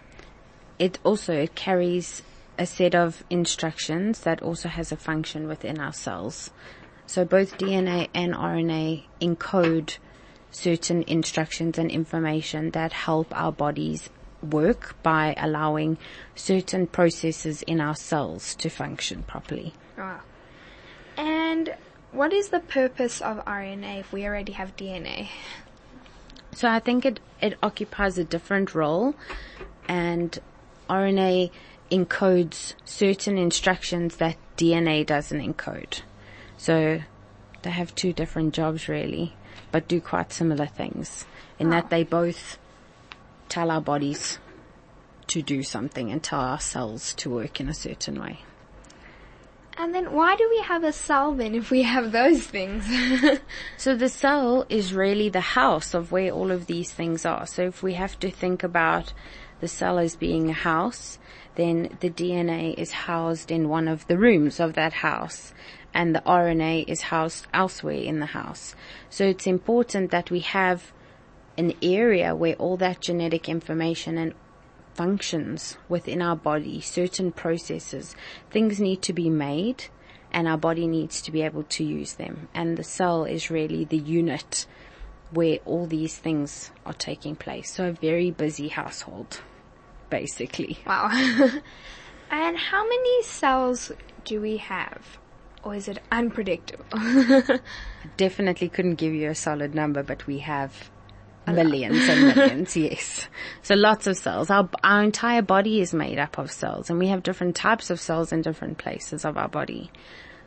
it 0.82 0.98
also 1.04 1.34
it 1.34 1.54
carries 1.54 2.24
a 2.58 2.66
set 2.66 2.96
of 2.96 3.24
instructions 3.30 4.22
that 4.22 4.42
also 4.42 4.68
has 4.68 4.92
a 4.92 4.98
function 4.98 5.48
within 5.48 5.80
our 5.80 5.94
cells. 5.94 6.50
So 7.06 7.24
both 7.24 7.60
DNA 7.60 8.10
and 8.16 8.34
RNA 8.34 9.04
encode 9.22 9.98
certain 10.50 11.04
instructions 11.04 11.78
and 11.78 11.92
information 11.92 12.72
that 12.72 12.94
help 12.94 13.28
our 13.32 13.52
bodies 13.52 14.10
work 14.42 14.96
by 15.04 15.36
allowing 15.38 16.00
certain 16.34 16.88
processes 16.88 17.62
in 17.62 17.80
our 17.80 17.96
cells 17.96 18.56
to 18.56 18.68
function 18.68 19.22
properly. 19.22 19.76
Wow. 19.96 20.22
And 21.16 21.76
what 22.12 22.34
is 22.34 22.50
the 22.50 22.60
purpose 22.60 23.22
of 23.22 23.46
RNA 23.46 24.00
if 24.00 24.12
we 24.12 24.26
already 24.26 24.54
have 24.54 24.76
DNA? 24.76 25.30
So 26.54 26.68
I 26.68 26.80
think 26.80 27.06
it, 27.06 27.20
it 27.40 27.60
occupies 27.62 28.18
a 28.18 28.24
different 28.24 28.74
role 28.74 29.14
and 29.88 30.40
RNA 30.92 31.50
encodes 31.90 32.74
certain 32.84 33.38
instructions 33.38 34.18
that 34.18 34.36
DNA 34.58 35.06
doesn't 35.06 35.40
encode. 35.40 36.02
So 36.58 37.02
they 37.62 37.70
have 37.70 37.96
two 37.96 38.12
different 38.12 38.54
jobs 38.54 38.90
really, 38.90 39.34
but 39.72 39.88
do 39.88 40.01
quite 40.01 40.34
similar 40.34 40.66
things 40.66 41.25
in 41.58 41.70
that 41.70 41.90
they 41.90 42.04
both 42.04 42.58
tell 43.48 43.72
our 43.72 43.82
bodies 43.82 44.38
to 45.27 45.42
do 45.42 45.64
something 45.64 46.12
and 46.12 46.22
tell 46.22 46.42
our 46.42 46.60
cells 46.60 47.14
to 47.16 47.30
work 47.30 47.62
in 47.62 47.70
a 47.70 47.74
certain 47.74 48.20
way. 48.20 48.40
And 49.77 49.96
then 49.96 50.12
why 50.12 50.36
do 50.36 50.48
we 50.50 50.62
have 50.64 50.84
a 50.84 50.92
cell 50.92 51.34
then 51.34 51.56
if 51.56 51.72
we 51.72 51.84
have 51.84 52.12
those 52.12 52.46
things? 52.46 52.86
So 53.77 53.96
the 53.96 54.10
cell 54.10 54.66
is 54.70 54.94
really 54.94 55.30
the 55.30 55.42
house 55.42 55.94
of 55.94 56.12
where 56.12 56.32
all 56.32 56.51
of 56.51 56.68
these 56.68 56.92
things 56.92 57.25
are. 57.25 57.48
So 57.48 57.64
if 57.64 57.82
we 57.82 57.94
have 57.94 58.20
to 58.20 58.30
think 58.30 58.64
about 58.64 59.14
the 59.62 59.68
cell 59.68 59.98
as 59.98 60.16
being 60.16 60.50
a 60.50 60.54
house, 60.54 61.18
then 61.56 61.98
the 62.02 62.10
DNA 62.10 62.74
is 62.78 62.92
housed 62.92 63.52
in 63.52 63.70
one 63.70 63.88
of 63.88 64.08
the 64.08 64.18
rooms 64.18 64.60
of 64.60 64.74
that 64.74 64.94
house 64.94 65.54
and 65.94 66.16
the 66.16 66.22
RNA 66.22 66.88
is 66.88 67.02
housed 67.02 67.48
elsewhere 67.54 67.96
in 67.96 68.20
the 68.20 68.28
house. 68.28 68.76
So 69.10 69.26
it's 69.26 69.48
important 69.48 70.12
that 70.12 70.32
we 70.32 70.40
have 70.40 70.92
an 71.58 71.74
area 71.82 72.36
where 72.36 72.56
all 72.56 72.78
that 72.78 73.02
genetic 73.02 73.50
information 73.50 74.18
and 74.18 74.34
functions 74.94 75.78
within 75.90 76.22
our 76.22 76.36
body, 76.36 76.82
certain 76.82 77.32
processes, 77.32 78.16
things 78.50 78.80
need 78.80 79.02
to 79.04 79.14
be 79.14 79.30
made 79.30 79.86
and 80.32 80.48
our 80.48 80.58
body 80.58 80.88
needs 80.88 81.22
to 81.22 81.32
be 81.32 81.42
able 81.42 81.64
to 81.64 81.84
use 81.84 82.14
them. 82.14 82.48
And 82.54 82.78
the 82.78 82.84
cell 82.84 83.26
is 83.26 83.52
really 83.52 83.84
the 83.84 83.98
unit 83.98 84.66
where 85.32 85.60
all 85.66 85.86
these 85.86 86.18
things 86.18 86.72
are 86.86 86.94
taking 86.94 87.36
place. 87.36 87.72
So 87.74 87.88
a 87.88 87.92
very 87.92 88.32
busy 88.32 88.70
household, 88.70 89.42
basically. 90.12 90.78
wow. 90.86 91.10
and 92.30 92.58
how 92.58 92.84
many 92.84 93.24
cells 93.24 93.92
do 94.26 94.40
we 94.40 94.58
have? 94.58 95.18
Or 95.64 95.76
is 95.76 95.88
it 95.88 96.00
unpredictable? 96.12 96.86
Definitely 98.18 98.70
couldn't 98.70 98.96
give 98.96 99.14
you 99.14 99.30
a 99.30 99.36
solid 99.36 99.74
number, 99.74 100.04
but 100.04 100.28
we 100.28 100.40
have 100.40 100.92
millions 101.48 102.08
and 102.08 102.22
millions, 102.36 102.76
yes. 102.76 103.28
So 103.62 103.76
lots 103.76 104.08
of 104.08 104.18
cells. 104.18 104.50
Our, 104.50 104.70
our 104.84 105.04
entire 105.04 105.42
body 105.42 105.82
is 105.82 105.94
made 105.94 106.20
up 106.20 106.38
of 106.38 106.52
cells 106.52 106.90
and 106.90 107.00
we 107.00 107.08
have 107.08 107.24
different 107.24 107.56
types 107.56 107.90
of 107.90 108.00
cells 108.00 108.32
in 108.32 108.42
different 108.42 108.78
places 108.78 109.26
of 109.26 109.38
our 109.38 109.48
body. 109.48 109.92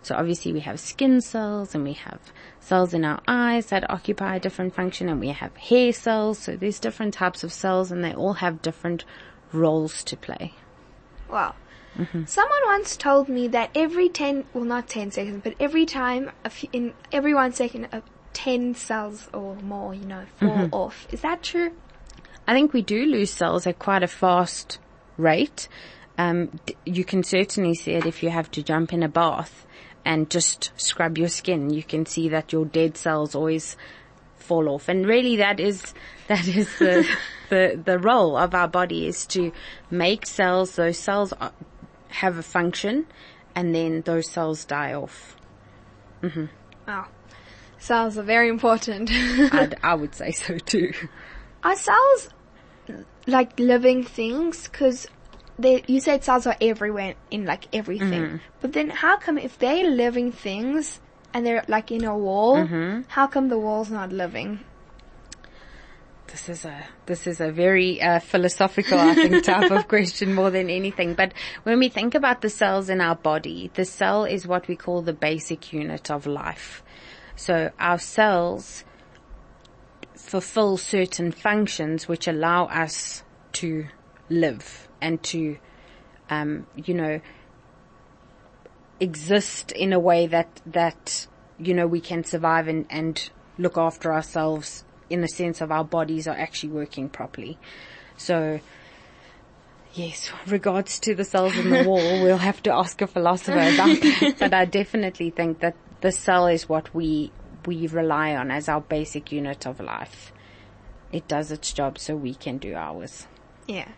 So 0.03 0.15
obviously 0.15 0.53
we 0.53 0.61
have 0.61 0.79
skin 0.79 1.21
cells 1.21 1.75
and 1.75 1.83
we 1.83 1.95
have 1.95 2.21
cells 2.61 2.93
in 2.93 3.05
our 3.05 3.23
eyes 3.27 3.67
that 3.67 3.91
occupy 3.91 4.37
a 4.37 4.41
different 4.41 4.75
function 4.75 5.09
and 5.09 5.19
we 5.19 5.29
have 5.29 5.57
hair 5.57 5.93
cells. 5.93 6.39
So 6.39 6.57
there's 6.57 6.79
different 6.79 7.15
types 7.15 7.43
of 7.43 7.53
cells 7.53 7.91
and 7.91 8.05
they 8.05 8.13
all 8.13 8.35
have 8.35 8.63
different 8.63 9.05
roles 9.55 10.03
to 10.05 10.17
play. 10.17 10.55
Wow. 11.31 11.55
Someone 12.27 12.59
once 12.67 12.97
told 12.97 13.29
me 13.29 13.47
that 13.49 13.71
every 13.75 14.09
10, 14.09 14.47
well 14.53 14.65
not 14.65 14.89
10 14.89 15.13
seconds, 15.13 15.41
but 15.45 15.55
every 15.61 15.87
time, 15.87 16.33
a 16.45 16.51
few, 16.51 16.69
in 16.73 16.93
every 17.13 17.35
one 17.35 17.53
second, 17.53 17.89
uh, 17.93 18.01
10 18.33 18.75
cells 18.75 19.29
or 19.33 19.55
more, 19.57 19.95
you 19.95 20.05
know, 20.05 20.25
fall 20.41 20.69
off. 20.73 21.07
Is 21.13 21.21
that 21.21 21.43
true? 21.43 21.71
I 22.49 22.53
think 22.53 22.73
we 22.73 22.83
do 22.83 23.05
lose 23.07 23.31
cells 23.31 23.67
at 23.67 23.79
quite 23.79 24.03
a 24.03 24.09
fast 24.09 24.79
rate. 25.17 25.69
Um, 26.19 26.59
d- 26.67 26.77
you 26.85 27.05
can 27.05 27.23
certainly 27.23 27.75
see 27.75 27.93
it 27.93 28.07
if 28.07 28.23
you 28.23 28.31
have 28.31 28.51
to 28.53 28.63
jump 28.63 28.93
in 28.93 29.05
a 29.05 29.09
bath 29.09 29.65
and 30.05 30.29
just 30.29 30.73
scrub 30.77 31.17
your 31.17 31.29
skin. 31.29 31.71
You 31.71 31.85
can 31.85 32.07
see 32.07 32.29
that 32.29 32.53
your 32.53 32.65
dead 32.65 32.97
cells 32.97 33.35
always 33.37 33.77
fall 34.45 34.69
off. 34.69 34.89
And 34.89 35.07
really 35.07 35.37
that 35.37 35.61
is, 35.61 35.95
that 36.29 36.47
is 36.47 36.69
the, 36.79 37.07
the, 37.49 37.81
the 37.83 37.99
role 37.99 38.37
of 38.37 38.55
our 38.55 38.69
body 38.69 39.07
is 39.07 39.27
to 39.29 39.53
make 39.91 40.27
cells, 40.27 40.77
those 40.77 40.99
cells 40.99 41.33
are, 41.33 41.53
have 42.09 42.39
a 42.39 42.43
function 42.43 43.07
and 43.55 43.75
then 43.75 44.03
those 44.03 44.31
cells 44.31 44.65
die 44.65 44.95
off. 44.95 45.37
Wow. 46.87 47.07
Cells 47.79 48.17
are 48.19 48.23
very 48.23 48.49
important. 48.49 49.11
I'd, 49.13 49.77
I 49.83 49.95
would 49.95 50.15
say 50.15 50.33
so 50.33 50.59
too. 50.59 50.93
are 51.63 51.77
cells 51.77 52.29
like 53.27 53.59
living 53.59 54.05
things? 54.05 54.69
Cause 54.69 55.07
they, 55.59 55.85
you 55.87 56.01
said 56.01 56.25
cells 56.25 56.47
are 56.47 56.57
everywhere 56.61 57.15
in 57.31 57.45
like 57.45 57.67
everything. 57.75 58.23
Mm. 58.23 58.41
But 58.61 58.73
then 58.73 58.91
how 58.91 59.19
come 59.19 59.39
if 59.39 59.59
they're 59.59 59.91
living 59.91 60.33
things 60.33 61.01
and 61.35 61.45
they're 61.45 61.65
like 61.69 61.91
in 61.91 62.05
a 62.05 62.17
wall, 62.17 62.57
how 63.09 63.27
come 63.27 63.49
the 63.49 63.59
wall's 63.59 63.91
not 63.91 64.13
living? 64.13 64.61
This 66.29 66.49
is 66.49 66.65
a 66.65 66.85
this 67.07 67.27
is 67.27 67.41
a 67.41 67.53
very 67.53 68.01
uh, 68.01 68.19
philosophical, 68.19 68.99
I 68.99 69.15
think, 69.15 69.45
type 69.53 69.71
of 69.71 69.87
question 69.87 70.35
more 70.35 70.51
than 70.51 70.71
anything. 70.71 71.15
But 71.15 71.33
when 71.65 71.79
we 71.79 71.89
think 71.89 72.15
about 72.15 72.41
the 72.41 72.51
cells 72.51 72.89
in 72.89 73.01
our 73.01 73.15
body, 73.15 73.71
the 73.75 73.85
cell 73.85 74.25
is 74.25 74.47
what 74.47 74.67
we 74.67 74.75
call 74.75 75.03
the 75.03 75.13
basic 75.13 75.73
unit 75.73 76.11
of 76.11 76.27
life. 76.27 76.83
So 77.37 77.71
our 77.79 77.99
cells 77.99 78.85
fulfill 80.15 80.77
certain 80.77 81.31
functions 81.31 82.09
which 82.09 82.27
allow 82.27 82.65
us 82.67 83.23
to 83.53 83.87
live 84.29 84.89
and 85.01 85.23
to, 85.25 85.59
um, 86.31 86.67
you 86.75 86.95
know, 86.95 87.21
exist 89.01 89.73
in 89.73 89.93
a 89.93 89.99
way 89.99 90.27
that 90.27 90.49
that 90.67 91.27
you 91.59 91.75
know 91.75 91.87
we 91.87 92.01
can 92.01 92.25
survive 92.25 92.69
and 92.69 92.87
and 92.91 93.31
look 93.59 93.77
after 93.77 94.13
ourselves 94.13 94.85
in 95.11 95.21
the 95.21 95.29
sense 95.29 95.61
of 95.61 95.71
our 95.71 95.85
bodies 95.85 96.27
are 96.27 96.37
actually 96.37 96.71
working 96.71 97.09
properly. 97.09 97.59
So, 98.17 98.61
yes, 99.95 100.31
regards 100.47 100.99
to 101.01 101.15
the 101.15 101.25
cells 101.25 101.57
in 101.57 101.71
the 101.71 101.83
wall, 101.89 102.21
we'll 102.21 102.39
have 102.39 102.63
to 102.65 102.73
ask 102.73 103.01
a 103.01 103.07
philosopher 103.07 103.59
about 103.59 104.01
that. 104.01 104.37
But 104.39 104.55
I 104.55 104.65
definitely 104.65 105.31
think 105.31 105.61
that 105.61 105.77
the 106.01 106.13
cell 106.13 106.47
is 106.47 106.69
what 106.69 106.95
we, 106.95 107.31
we 107.67 107.87
rely 107.87 108.35
on 108.35 108.51
as 108.51 108.69
our 108.69 108.81
basic 108.81 109.31
unit 109.31 109.67
of 109.67 109.81
life. 109.81 110.33
It 111.13 111.29
does 111.29 111.51
its 111.53 111.73
job 111.73 111.99
so 111.99 112.17
we 112.17 112.35
can 112.35 112.59
do 112.59 112.75
ours. 112.75 113.27
Yeah. 113.67 113.89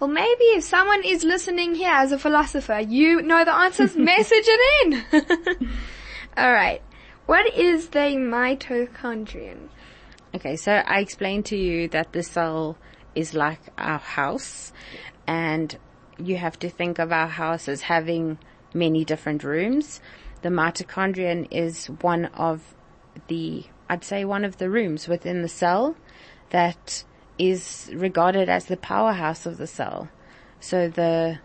Well, 0.00 0.10
maybe 0.10 0.44
if 0.56 0.64
someone 0.64 1.04
is 1.04 1.24
listening 1.24 1.74
here 1.74 1.92
as 1.92 2.12
a 2.12 2.18
philosopher, 2.18 2.80
you 2.80 3.22
know 3.22 3.44
the 3.44 3.54
answers, 3.54 3.96
message 4.12 4.44
it 4.46 5.04
in. 5.12 5.70
Alright. 6.38 6.82
What 7.26 7.54
is 7.54 7.88
the 7.88 8.16
mitochondrion? 8.18 9.68
Okay, 10.34 10.56
so 10.56 10.72
I 10.72 10.98
explained 10.98 11.46
to 11.46 11.56
you 11.56 11.88
that 11.88 12.12
the 12.12 12.22
cell 12.22 12.76
is 13.14 13.34
like 13.34 13.60
our 13.78 13.98
house 13.98 14.72
and 15.26 15.78
you 16.18 16.36
have 16.36 16.58
to 16.58 16.68
think 16.68 16.98
of 16.98 17.12
our 17.12 17.28
house 17.28 17.68
as 17.68 17.82
having 17.82 18.38
many 18.74 19.04
different 19.04 19.44
rooms. 19.44 20.00
The 20.42 20.48
mitochondrion 20.48 21.48
is 21.50 21.86
one 21.86 22.26
of 22.26 22.74
the, 23.28 23.64
I'd 23.88 24.04
say 24.04 24.24
one 24.24 24.44
of 24.44 24.58
the 24.58 24.68
rooms 24.68 25.08
within 25.08 25.42
the 25.42 25.48
cell 25.48 25.96
that 26.50 27.04
is 27.38 27.90
regarded 27.92 28.48
as 28.48 28.66
the 28.66 28.76
powerhouse 28.76 29.46
of 29.46 29.56
the 29.56 29.66
cell. 29.66 30.08
So 30.60 30.88
the, 30.88 31.38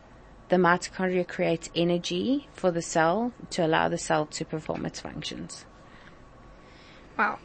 the 0.49 0.55
mitochondria 0.57 1.27
creates 1.27 1.69
energy 1.75 2.47
for 2.53 2.71
the 2.71 2.81
cell 2.81 3.33
to 3.51 3.65
allow 3.65 3.89
the 3.89 3.97
cell 3.97 4.25
to 4.27 4.45
perform 4.45 4.85
its 4.85 4.99
functions. 4.99 5.65
Wow. 7.17 7.39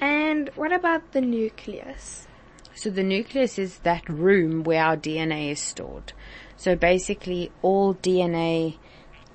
And 0.00 0.50
what 0.56 0.72
about 0.72 1.12
the 1.12 1.20
nucleus? 1.20 2.26
So 2.74 2.90
the 2.90 3.02
nucleus 3.04 3.58
is 3.58 3.78
that 3.78 4.08
room 4.08 4.64
where 4.64 4.82
our 4.82 4.96
DNA 4.96 5.50
is 5.50 5.60
stored. 5.60 6.12
So 6.56 6.74
basically 6.74 7.52
all 7.62 7.94
DNA 7.94 8.78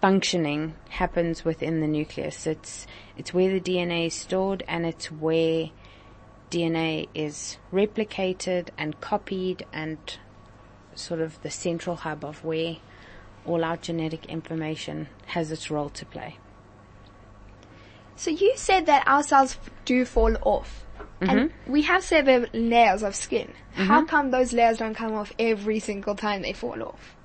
functioning 0.01 0.75
happens 0.89 1.45
within 1.45 1.81
the 1.81 1.87
nucleus. 1.87 2.47
It's, 2.47 2.87
it's 3.17 3.33
where 3.33 3.51
the 3.51 3.61
DNA 3.61 4.07
is 4.07 4.13
stored 4.13 4.63
and 4.67 4.85
it's 4.85 5.11
where 5.11 5.69
DNA 6.51 7.07
is 7.13 7.57
replicated 7.71 8.69
and 8.77 8.99
copied 9.01 9.65
and 9.71 9.97
sort 10.95 11.21
of 11.21 11.41
the 11.41 11.49
central 11.49 11.95
hub 11.95 12.25
of 12.25 12.43
where 12.43 12.77
all 13.45 13.63
our 13.63 13.77
genetic 13.77 14.25
information 14.25 15.07
has 15.27 15.51
its 15.51 15.71
role 15.71 15.89
to 15.89 16.05
play. 16.05 16.37
So 18.15 18.31
you 18.31 18.53
said 18.55 18.85
that 18.87 19.03
our 19.07 19.23
cells 19.23 19.57
do 19.85 20.03
fall 20.03 20.35
off. 20.41 20.85
And 21.21 21.29
mm-hmm. 21.29 21.71
we 21.71 21.83
have 21.83 22.03
several 22.03 22.45
layers 22.53 23.03
of 23.03 23.15
skin. 23.15 23.53
How 23.71 23.99
mm-hmm. 23.99 24.07
come 24.07 24.31
those 24.31 24.53
layers 24.53 24.77
don't 24.77 24.93
come 24.93 25.13
off 25.13 25.33
every 25.39 25.79
single 25.79 26.15
time 26.15 26.41
they 26.41 26.53
fall 26.53 26.81
off? 26.83 27.15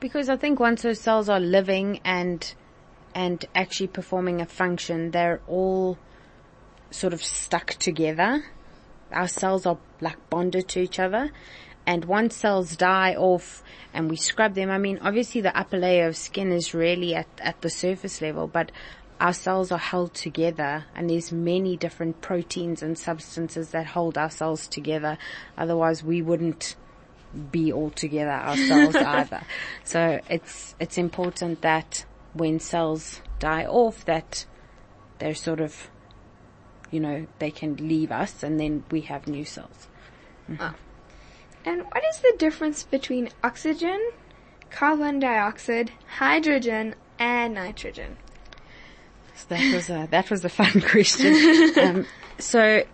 Because 0.00 0.28
I 0.28 0.36
think 0.36 0.58
once 0.58 0.82
those 0.82 1.00
cells 1.00 1.28
are 1.28 1.40
living 1.40 2.00
and 2.04 2.52
and 3.14 3.44
actually 3.54 3.88
performing 3.88 4.40
a 4.40 4.46
function, 4.46 5.10
they're 5.10 5.40
all 5.46 5.98
sort 6.90 7.12
of 7.12 7.22
stuck 7.22 7.70
together. 7.74 8.44
Our 9.12 9.28
cells 9.28 9.66
are 9.66 9.78
like 10.00 10.30
bonded 10.30 10.68
to 10.68 10.80
each 10.80 10.98
other. 10.98 11.30
And 11.86 12.04
once 12.04 12.36
cells 12.36 12.76
die 12.76 13.14
off 13.14 13.62
and 13.92 14.10
we 14.10 14.16
scrub 14.16 14.54
them, 14.54 14.70
I 14.70 14.78
mean, 14.78 14.98
obviously 15.02 15.40
the 15.40 15.56
upper 15.58 15.78
layer 15.78 16.06
of 16.06 16.16
skin 16.16 16.52
is 16.52 16.74
really 16.74 17.14
at, 17.14 17.26
at 17.40 17.60
the 17.62 17.70
surface 17.70 18.20
level, 18.20 18.46
but 18.46 18.70
our 19.20 19.32
cells 19.32 19.70
are 19.70 19.78
held 19.78 20.14
together 20.14 20.84
and 20.94 21.10
there's 21.10 21.32
many 21.32 21.76
different 21.76 22.20
proteins 22.20 22.82
and 22.82 22.98
substances 22.98 23.70
that 23.70 23.86
hold 23.86 24.16
our 24.16 24.30
cells 24.30 24.66
together. 24.66 25.18
Otherwise 25.58 26.02
we 26.02 26.22
wouldn't 26.22 26.76
be 27.50 27.72
all 27.72 27.90
together 27.90 28.30
ourselves 28.30 28.96
either. 28.96 29.42
So 29.84 30.20
it's, 30.28 30.74
it's 30.80 30.98
important 30.98 31.62
that 31.62 32.04
when 32.32 32.60
cells 32.60 33.20
die 33.38 33.64
off 33.64 34.04
that 34.04 34.46
they're 35.18 35.34
sort 35.34 35.60
of, 35.60 35.90
you 36.90 37.00
know, 37.00 37.26
they 37.38 37.50
can 37.50 37.76
leave 37.76 38.10
us 38.10 38.42
and 38.42 38.58
then 38.58 38.84
we 38.90 39.02
have 39.02 39.26
new 39.26 39.44
cells. 39.44 39.88
And 41.64 41.82
what 41.84 42.02
is 42.10 42.18
the 42.18 42.34
difference 42.38 42.82
between 42.82 43.28
oxygen, 43.44 44.00
carbon 44.70 45.20
dioxide, 45.20 45.92
hydrogen, 46.18 46.94
and 47.18 47.54
nitrogen? 47.54 48.16
So 49.34 49.46
that 49.50 49.74
was 49.74 49.90
a, 49.90 50.08
that 50.10 50.30
was 50.30 50.44
a 50.44 50.48
fun 50.48 50.80
question. 50.90 51.78
um, 51.82 52.06
so 52.38 52.84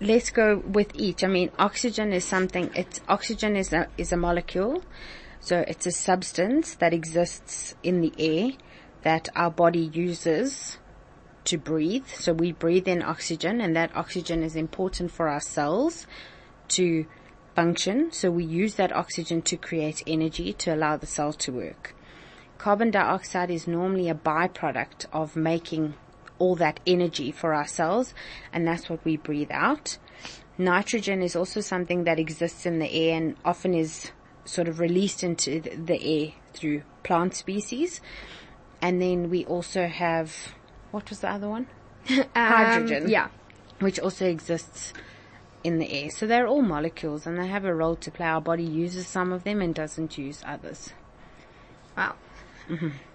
let's 0.00 0.30
go 0.30 0.58
with 0.58 0.94
each. 0.94 1.24
I 1.24 1.28
mean, 1.28 1.50
oxygen 1.58 2.12
is 2.12 2.24
something, 2.24 2.70
it's, 2.74 3.00
oxygen 3.08 3.56
is 3.56 3.72
a, 3.72 3.88
is 3.96 4.12
a 4.12 4.16
molecule. 4.16 4.82
So 5.40 5.64
it's 5.66 5.86
a 5.86 5.90
substance 5.90 6.74
that 6.76 6.92
exists 6.92 7.74
in 7.82 8.00
the 8.00 8.12
air 8.18 8.52
that 9.02 9.28
our 9.34 9.50
body 9.50 9.90
uses 9.92 10.78
to 11.44 11.58
breathe. 11.58 12.06
So 12.06 12.32
we 12.32 12.52
breathe 12.52 12.88
in 12.88 13.02
oxygen 13.02 13.60
and 13.60 13.74
that 13.76 13.94
oxygen 13.96 14.42
is 14.42 14.56
important 14.56 15.10
for 15.10 15.28
our 15.28 15.40
cells 15.40 16.06
to 16.68 17.06
function. 17.54 18.12
So 18.12 18.30
we 18.30 18.44
use 18.44 18.74
that 18.76 18.92
oxygen 18.92 19.42
to 19.42 19.56
create 19.56 20.02
energy 20.06 20.52
to 20.54 20.74
allow 20.74 20.96
the 20.96 21.06
cell 21.06 21.32
to 21.34 21.52
work. 21.52 21.94
Carbon 22.58 22.90
dioxide 22.90 23.50
is 23.50 23.66
normally 23.66 24.08
a 24.08 24.14
byproduct 24.14 25.06
of 25.12 25.34
making 25.34 25.94
all 26.38 26.54
that 26.56 26.80
energy 26.86 27.30
for 27.30 27.54
our 27.54 27.66
cells 27.66 28.14
and 28.52 28.66
that's 28.66 28.88
what 28.88 29.04
we 29.04 29.16
breathe 29.16 29.50
out. 29.50 29.98
Nitrogen 30.58 31.22
is 31.22 31.34
also 31.34 31.60
something 31.60 32.04
that 32.04 32.18
exists 32.18 32.66
in 32.66 32.78
the 32.78 32.92
air 32.92 33.16
and 33.16 33.36
often 33.44 33.74
is 33.74 34.12
sort 34.44 34.68
of 34.68 34.80
released 34.80 35.22
into 35.22 35.60
the 35.60 36.02
air 36.02 36.32
through 36.52 36.82
plant 37.02 37.34
species. 37.34 38.00
And 38.80 39.00
then 39.00 39.30
we 39.30 39.44
also 39.46 39.86
have, 39.86 40.54
what 40.92 41.10
was 41.10 41.20
the 41.20 41.30
other 41.30 41.48
one? 41.48 41.66
Hydrogen. 42.36 43.04
Um, 43.04 43.08
yeah. 43.08 43.28
Which 43.80 43.98
also 43.98 44.26
exists 44.26 44.92
in 45.64 45.78
the 45.78 45.90
air. 45.90 46.10
So 46.10 46.26
they're 46.26 46.46
all 46.46 46.62
molecules 46.62 47.26
and 47.26 47.36
they 47.38 47.48
have 47.48 47.64
a 47.64 47.74
role 47.74 47.96
to 47.96 48.10
play. 48.10 48.26
Our 48.26 48.40
body 48.40 48.64
uses 48.64 49.06
some 49.08 49.32
of 49.32 49.42
them 49.44 49.60
and 49.60 49.74
doesn't 49.74 50.16
use 50.16 50.42
others. 50.46 50.90
Wow. 51.96 52.14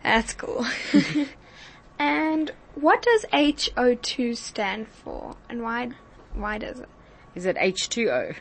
That's 0.04 0.34
cool. 0.34 0.66
and 2.00 2.52
what 2.76 3.02
does 3.02 3.26
HO2 3.32 4.36
stand 4.36 4.88
for? 4.88 5.36
And 5.50 5.62
why, 5.62 5.92
why 6.34 6.58
does 6.58 6.80
it? 6.80 6.90
Is 7.36 7.46
it 7.46 7.56
H2O? 7.56 8.36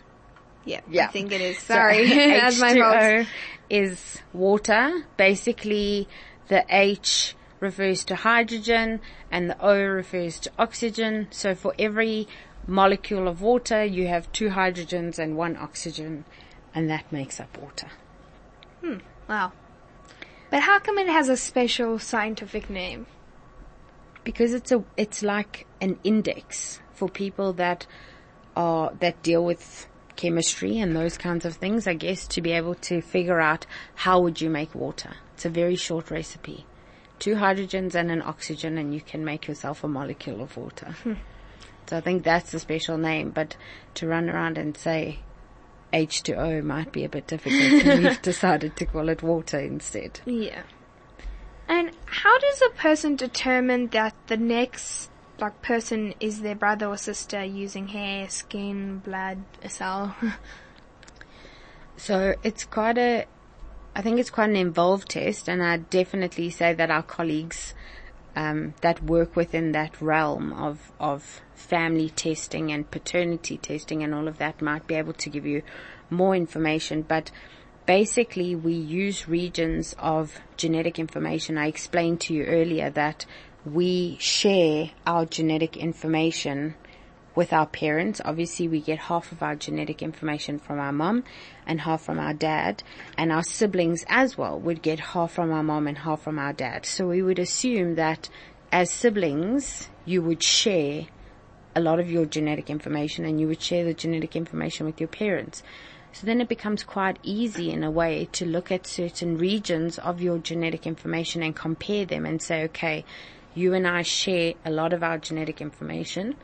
Yeah, 0.65 0.81
Yeah. 0.91 1.05
I 1.05 1.09
think 1.09 1.31
it 1.31 1.41
is. 1.41 1.59
Sorry. 1.59 2.09
Fault. 2.09 2.55
H2O 2.55 3.27
is 3.71 4.19
water. 4.33 5.05
Basically, 5.17 6.09
the 6.49 6.65
H 6.69 7.36
refers 7.61 8.05
to 8.05 8.17
hydrogen 8.17 9.01
and 9.31 9.51
the 9.51 9.61
O 9.61 9.77
refers 9.77 10.39
to 10.41 10.51
oxygen. 10.59 11.29
So 11.31 11.55
for 11.55 11.75
every 11.79 12.29
molecule 12.67 13.29
of 13.29 13.41
water, 13.41 13.85
you 13.85 14.07
have 14.09 14.31
two 14.33 14.51
hydrogens 14.51 15.19
and 15.19 15.37
one 15.37 15.57
oxygen, 15.57 16.25
and 16.75 16.91
that 16.91 17.11
makes 17.13 17.41
up 17.41 17.57
water. 17.59 17.89
Hmm, 18.83 18.99
wow. 19.29 19.53
But 20.51 20.61
how 20.63 20.79
come 20.79 20.99
it 20.99 21.09
has 21.09 21.29
a 21.29 21.37
special 21.37 21.99
scientific 21.99 22.71
name? 22.71 23.07
because 24.27 24.53
it's 24.53 24.73
a 24.73 24.83
it's 24.97 25.23
like 25.23 25.67
an 25.81 25.97
index 26.03 26.81
for 26.93 27.09
people 27.09 27.53
that 27.53 27.87
are 28.57 28.93
that 28.99 29.23
deal 29.23 29.43
with 29.43 29.87
chemistry 30.17 30.79
and 30.81 30.97
those 30.97 31.17
kinds 31.17 31.45
of 31.45 31.55
things 31.55 31.87
i 31.87 31.95
guess 31.95 32.27
to 32.27 32.43
be 32.43 32.51
able 32.51 32.75
to 32.75 33.01
figure 33.01 33.41
out 33.41 33.65
how 33.95 34.19
would 34.21 34.41
you 34.41 34.51
make 34.51 34.75
water 34.75 35.13
it's 35.33 35.45
a 35.45 35.49
very 35.49 35.77
short 35.77 36.11
recipe 36.11 36.67
two 37.19 37.35
hydrogens 37.35 37.95
and 37.95 38.11
an 38.11 38.23
oxygen 38.23 38.79
and 38.79 38.95
you 38.95 39.01
can 39.01 39.25
make 39.25 39.47
yourself 39.47 39.85
a 39.85 39.89
molecule 39.89 40.43
of 40.43 40.57
water 40.57 40.95
hmm. 41.03 41.15
so 41.87 41.97
i 41.97 42.01
think 42.01 42.23
that's 42.23 42.53
a 42.55 42.59
special 42.59 42.99
name 42.99 43.31
but 43.31 43.57
to 43.95 44.07
run 44.07 44.29
around 44.29 44.59
and 44.59 44.77
say 44.77 45.19
h2o 45.93 46.63
might 46.63 46.93
be 46.93 47.05
a 47.05 47.09
bit 47.09 47.27
difficult 47.27 47.85
and 47.85 48.05
we've 48.05 48.23
decided 48.23 48.77
to 48.77 48.85
call 48.85 49.09
it 49.09 49.23
water 49.23 49.59
instead 49.59 50.21
Yeah. 50.27 50.63
And 51.69 51.91
how 52.05 52.39
does 52.39 52.63
a 52.63 52.71
person 52.77 53.17
determine 53.17 53.89
that 53.89 54.15
the 54.29 54.37
next 54.37 55.11
like 55.41 55.61
person 55.63 56.15
is 56.21 56.41
their 56.41 56.55
brother 56.55 56.87
or 56.87 56.97
sister 56.97 57.43
using 57.45 57.89
hair, 57.89 58.31
skin, 58.31 58.99
blood, 59.01 59.43
a 59.65 59.69
cell? 59.69 60.15
So 61.97 62.35
it's 62.43 62.65
quite 62.65 62.99
a, 62.99 63.25
I 63.97 64.03
think 64.03 64.21
it's 64.21 64.29
quite 64.29 64.51
an 64.51 64.57
involved 64.57 65.09
test, 65.09 65.49
and 65.49 65.63
I 65.63 65.79
definitely 65.79 66.51
say 66.51 66.75
that 66.75 66.91
our 66.91 67.03
colleagues 67.03 67.73
um, 68.37 68.75
that 68.83 69.03
work 69.03 69.35
within 69.35 69.73
that 69.73 70.03
realm 70.03 70.53
of 70.53 70.93
of 71.01 71.41
family 71.55 72.11
testing 72.11 72.71
and 72.71 72.91
paternity 72.91 73.57
testing 73.57 74.03
and 74.03 74.15
all 74.15 74.29
of 74.29 74.37
that 74.37 74.61
might 74.61 74.87
be 74.87 74.97
able 74.97 75.15
to 75.15 75.31
give 75.31 75.47
you 75.47 75.63
more 76.11 76.37
information. 76.37 77.01
But 77.01 77.31
basically, 77.87 78.55
we 78.55 78.75
use 78.75 79.29
regions 79.29 79.97
of 79.99 80.41
genetic 80.59 80.99
information. 80.99 81.57
I 81.57 81.69
explained 81.69 82.21
to 82.23 82.35
you 82.35 82.45
earlier 82.45 82.91
that 82.91 83.25
we 83.65 84.19
share 84.21 84.91
our 85.07 85.25
genetic 85.25 85.75
information 85.75 86.75
with 87.37 87.53
our 87.53 87.67
parents. 87.67 88.21
Obviously, 88.25 88.67
we 88.67 88.81
get 88.81 88.99
half 88.99 89.31
of 89.31 89.43
our 89.43 89.55
genetic 89.55 90.03
information 90.03 90.59
from 90.59 90.81
our 90.81 90.93
mom 90.93 91.23
and 91.67 91.83
half 91.83 92.03
from 92.03 92.19
our 92.19 92.35
dad, 92.35 92.83
and 93.17 93.31
our 93.31 93.45
siblings 93.45 94.05
as 94.09 94.37
well 94.37 94.59
would 94.59 94.83
get 94.83 94.99
half 94.99 95.33
from 95.33 95.53
our 95.53 95.63
mom 95.63 95.87
and 95.87 95.99
half 95.99 96.23
from 96.23 96.39
our 96.39 96.53
dad. 96.53 96.87
So 96.87 97.07
we 97.09 97.23
would 97.23 97.39
assume 97.39 97.95
that 97.95 98.29
as 98.73 98.91
siblings, 98.91 99.89
you 100.05 100.23
would 100.23 100.43
share 100.43 101.07
a 101.77 101.81
lot 101.81 102.01
of 102.01 102.11
your 102.11 102.25
genetic 102.25 102.71
information 102.71 103.27
and 103.27 103.39
you 103.39 103.47
would 103.47 103.61
share 103.61 103.85
the 103.85 103.93
genetic 103.93 104.35
information 104.35 104.87
with 104.87 104.99
your 104.99 105.09
parents. 105.09 105.63
So 106.13 106.27
then 106.27 106.41
it 106.41 106.49
becomes 106.49 106.83
quite 106.83 107.19
easy 107.23 107.71
in 107.71 107.85
a 107.85 107.91
way 107.91 108.27
to 108.33 108.47
look 108.47 108.73
at 108.73 108.87
certain 108.87 109.37
regions 109.37 109.99
of 109.99 110.23
your 110.23 110.39
genetic 110.39 110.87
information 110.87 111.43
and 111.43 111.55
compare 111.55 112.07
them 112.07 112.25
and 112.25 112.41
say, 112.41 112.65
okay, 112.65 113.05
you 113.55 113.75
and 113.75 113.87
I 113.87 114.01
share 114.01 114.55
a 114.65 114.71
lot 114.71 114.95
of 114.95 115.03
our 115.03 115.19
genetic 115.19 115.61
information. 115.61 116.37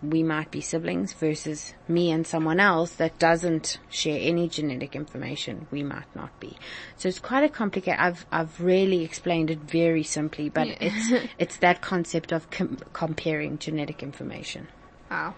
We 0.00 0.22
might 0.22 0.52
be 0.52 0.60
siblings 0.60 1.12
versus 1.12 1.74
me 1.88 2.12
and 2.12 2.24
someone 2.24 2.60
else 2.60 2.92
that 2.96 3.18
doesn't 3.18 3.78
share 3.90 4.18
any 4.22 4.48
genetic 4.48 4.94
information. 4.94 5.66
We 5.72 5.82
might 5.82 6.06
not 6.14 6.38
be. 6.38 6.56
So 6.96 7.08
it's 7.08 7.18
quite 7.18 7.42
a 7.42 7.48
complicated, 7.48 7.98
I've, 7.98 8.24
I've 8.30 8.60
really 8.60 9.02
explained 9.02 9.50
it 9.50 9.58
very 9.58 10.04
simply, 10.04 10.50
but 10.50 10.68
Yeah. 10.68 10.76
it's, 10.80 11.30
it's 11.38 11.56
that 11.58 11.80
concept 11.80 12.30
of 12.32 12.48
com- 12.50 12.78
comparing 12.92 13.58
genetic 13.58 14.02
information. 14.04 14.68
Wow. 15.10 15.34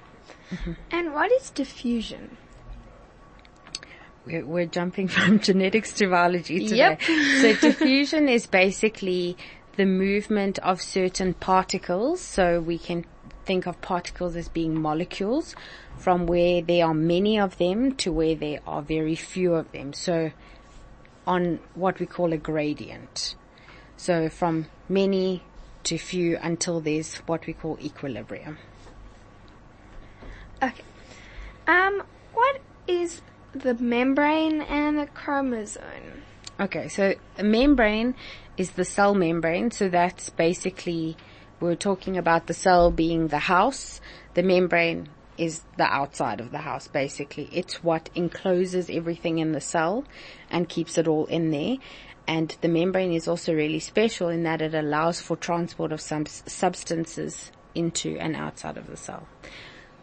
Mm-hmm. 0.51 0.73
And 0.91 1.15
what 1.15 1.33
is 1.33 1.49
diffusion? 1.49 2.37
We're, 4.27 4.45
we're 4.45 4.67
jumping 4.67 5.09
from 5.17 5.41
genetics 5.41 5.93
to 5.95 6.09
biology 6.09 6.67
today. 6.69 6.99
Yep. 7.01 7.03
so 7.03 7.55
diffusion 7.69 8.29
is 8.29 8.47
basically 8.47 9.37
the 9.77 9.87
movement 9.87 10.59
of 10.59 10.83
certain 10.83 11.33
particles. 11.33 12.21
So 12.21 12.61
we 12.61 12.77
can 12.77 13.07
think 13.51 13.67
of 13.67 13.81
particles 13.81 14.37
as 14.37 14.49
being 14.49 14.81
molecules 14.81 15.57
from 15.99 16.25
where 16.27 16.63
there 16.63 16.87
are 16.87 16.95
many 16.95 17.37
of 17.37 17.59
them 17.59 17.93
to 17.97 18.13
where 18.13 18.37
there 18.37 18.61
are 18.65 18.81
very 18.81 19.17
few 19.17 19.55
of 19.55 19.73
them. 19.73 19.93
So 19.93 20.31
on 21.27 21.59
what 21.75 21.99
we 21.99 22.07
call 22.07 22.33
a 22.33 22.37
gradient. 22.37 23.35
So 23.97 24.29
from 24.29 24.67
many 24.89 25.43
to 25.83 25.99
few 25.99 26.39
until 26.41 26.79
there's 26.81 27.17
what 27.27 27.45
we 27.49 27.53
call 27.53 27.77
equilibrium. 27.83 28.57
Okay. 30.63 30.85
Um, 31.67 32.05
what 32.33 32.61
is 32.87 33.21
the 33.53 33.75
membrane 33.75 34.61
and 34.61 34.97
the 34.97 35.07
chromosome? 35.07 36.23
Okay, 36.61 36.87
so 36.87 37.15
a 37.37 37.43
membrane 37.43 38.15
is 38.57 38.71
the 38.73 38.85
cell 38.85 39.13
membrane. 39.13 39.73
So 39.73 39.89
that's 39.89 40.31
basically, 40.31 41.17
we're 41.61 41.77
talking 41.77 42.17
about 42.17 42.47
the 42.47 42.55
cell 42.55 42.91
being 42.91 43.29
the 43.29 43.39
house. 43.39 44.01
The 44.35 44.43
membrane 44.43 45.09
is 45.37 45.63
the 45.77 45.85
outside 45.85 46.41
of 46.41 46.51
the 46.51 46.59
house, 46.59 46.89
basically. 46.89 47.49
It's 47.53 47.83
what 47.83 48.11
encloses 48.15 48.91
everything 48.91 49.39
in 49.39 49.53
the 49.53 49.61
cell 49.61 50.05
and 50.51 50.69
keeps 50.69 50.99
it 50.99 51.07
all 51.07 51.27
in 51.27 51.51
there. 51.51 51.77
And 52.27 52.57
the 52.61 52.69
membrane 52.69 53.13
is 53.13 53.27
also 53.27 53.55
really 53.55 53.81
special 53.81 54.29
in 54.29 54.43
that 54.45 54.63
it 54.63 54.75
allows 54.75 55.21
for 55.21 55.37
transport 55.37 55.93
of 55.93 56.01
some 56.01 56.27
substances 56.27 57.51
into 57.75 58.17
and 58.19 58.37
outside 58.37 58.77
of 58.77 58.87
the 58.87 58.97
cell. 58.97 59.27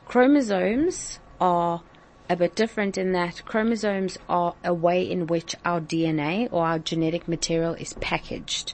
Chromosomes 0.05 1.19
are 1.39 1.83
a 2.29 2.35
bit 2.35 2.55
different 2.55 2.97
in 2.97 3.13
that 3.13 3.43
chromosomes 3.45 4.17
are 4.27 4.55
a 4.63 4.73
way 4.73 5.09
in 5.09 5.27
which 5.27 5.55
our 5.63 5.79
DNA 5.79 6.49
or 6.51 6.65
our 6.65 6.79
genetic 6.79 7.27
material 7.27 7.73
is 7.75 7.93
packaged. 7.93 8.73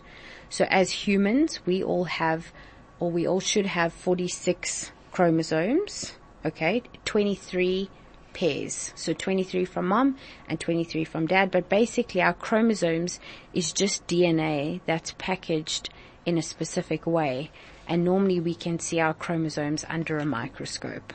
So 0.50 0.66
as 0.70 0.92
humans, 0.92 1.60
we 1.66 1.84
all 1.84 2.06
have, 2.06 2.52
or 3.00 3.12
we 3.12 3.28
all 3.28 3.40
should 3.40 3.66
have 3.66 3.94
46 3.94 4.92
chromosomes, 5.12 6.14
okay? 6.46 6.82
23 7.06 7.90
pairs. 8.34 8.92
So 8.96 9.14
23 9.14 9.66
from 9.66 9.88
mom 9.88 10.18
and 10.50 10.60
23 10.60 11.04
from 11.04 11.28
dad. 11.28 11.52
But 11.52 11.70
basically 11.70 12.22
our 12.22 12.34
chromosomes 12.34 13.20
is 13.54 13.72
just 13.72 14.08
DNA 14.08 14.82
that's 14.86 15.14
packaged 15.18 15.90
in 16.26 16.38
a 16.38 16.42
specific 16.42 17.06
way. 17.06 17.52
And 17.88 18.04
normally 18.04 18.40
we 18.40 18.56
can 18.56 18.80
see 18.80 19.00
our 19.00 19.14
chromosomes 19.14 19.86
under 19.90 20.18
a 20.18 20.26
microscope. 20.26 21.14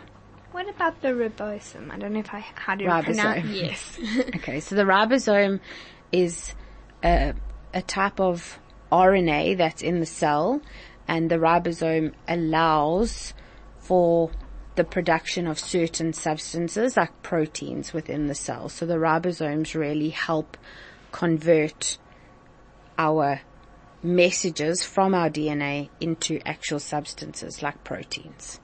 What 0.52 0.68
about 0.68 1.00
the 1.02 1.08
ribosome? 1.08 1.90
I 1.90 1.98
don't 1.98 2.12
know 2.12 2.20
if 2.20 2.32
I 2.34 2.40
how 2.40 2.74
do 2.74 2.84
you 2.84 2.90
Ribosome. 2.90 3.04
pronounce. 3.04 3.46
Yes. 3.52 3.98
Okay, 4.36 4.60
so 4.60 4.74
the 4.74 4.82
ribosome 4.82 5.60
is 6.12 6.54
a, 7.04 7.34
a 7.72 7.82
type 7.82 8.18
of 8.20 8.58
RNA 8.90 9.58
that's 9.58 9.82
in 9.82 10.00
the 10.00 10.06
cell, 10.06 10.60
and 11.08 11.30
the 11.30 11.36
ribosome 11.36 12.12
allows 12.28 13.32
for 13.80 14.30
the 14.76 14.84
production 14.84 15.48
of 15.48 15.58
certain 15.58 16.12
substances 16.12 16.96
like 16.96 17.22
proteins 17.22 17.92
within 17.92 18.28
the 18.28 18.34
cell. 18.34 18.68
So 18.68 18.86
the 18.86 18.94
ribosomes 18.94 19.74
really 19.74 20.10
help 20.10 20.56
convert 21.10 21.98
our 22.96 23.40
messages 24.02 24.84
from 24.84 25.14
our 25.14 25.30
DNA 25.30 25.88
into 26.00 26.40
actual 26.46 26.78
substances 26.78 27.62
like 27.62 27.82
proteins. 27.82 28.60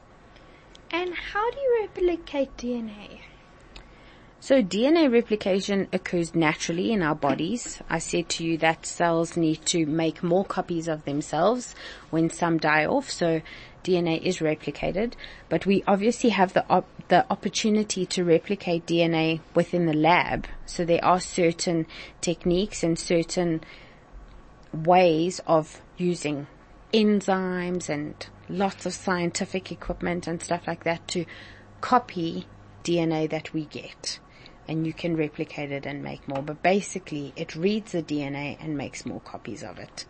and 0.91 1.13
how 1.15 1.51
do 1.51 1.59
you 1.59 1.79
replicate 1.83 2.57
DNA? 2.57 3.21
So 4.45 4.63
DNA 4.63 5.11
replication 5.11 5.89
occurs 5.91 6.35
naturally 6.35 6.93
in 6.93 7.03
our 7.03 7.15
bodies. 7.15 7.81
I 7.89 7.99
said 7.99 8.29
to 8.29 8.45
you 8.45 8.59
that 8.59 8.85
cells 8.85 9.39
need 9.39 9.65
to 9.65 9.87
make 9.87 10.23
more 10.23 10.45
copies 10.45 10.87
of 10.87 11.07
themselves 11.07 11.75
when 12.11 12.29
some 12.29 12.59
die 12.59 12.85
off. 12.85 13.11
So 13.11 13.41
DNA 13.85 14.21
is 14.21 14.41
replicated, 14.41 15.15
but 15.49 15.65
we 15.65 15.83
obviously 15.87 16.29
have 16.29 16.53
the 16.53 16.69
op- 16.69 17.09
the 17.09 17.25
opportunity 17.33 18.05
to 18.05 18.23
replicate 18.23 18.85
DNA 18.85 19.41
within 19.55 19.87
the 19.87 19.95
lab. 19.95 20.47
So 20.67 20.85
there 20.85 21.03
are 21.03 21.21
certain 21.21 21.87
techniques 22.21 22.83
and 22.83 22.99
certain 22.99 23.63
ways 24.75 25.41
of 25.47 25.81
using 25.97 26.49
enzymes 26.93 27.89
and 27.89 28.15
lots 28.51 28.85
of 28.85 28.93
scientific 28.93 29.73
equipment 29.73 30.27
and 30.27 30.43
stuff 30.43 30.67
like 30.67 30.85
that 30.85 31.09
to 31.09 31.25
copy 31.81 32.47
DNA 32.83 33.27
that 33.31 33.55
we 33.55 33.65
get. 33.65 34.19
And 34.67 34.87
you 34.87 34.93
can 34.93 35.17
replicate 35.17 35.73
it 35.73 35.87
and 35.87 36.03
make 36.03 36.27
more. 36.27 36.43
But 36.43 36.63
basically, 36.63 37.33
it 37.37 37.55
reads 37.55 37.93
the 37.93 38.03
DNA 38.03 38.57
and 38.61 38.77
makes 38.77 39.05
more 39.05 39.21
copies 39.21 39.63
of 39.63 39.79
it. 39.79 40.07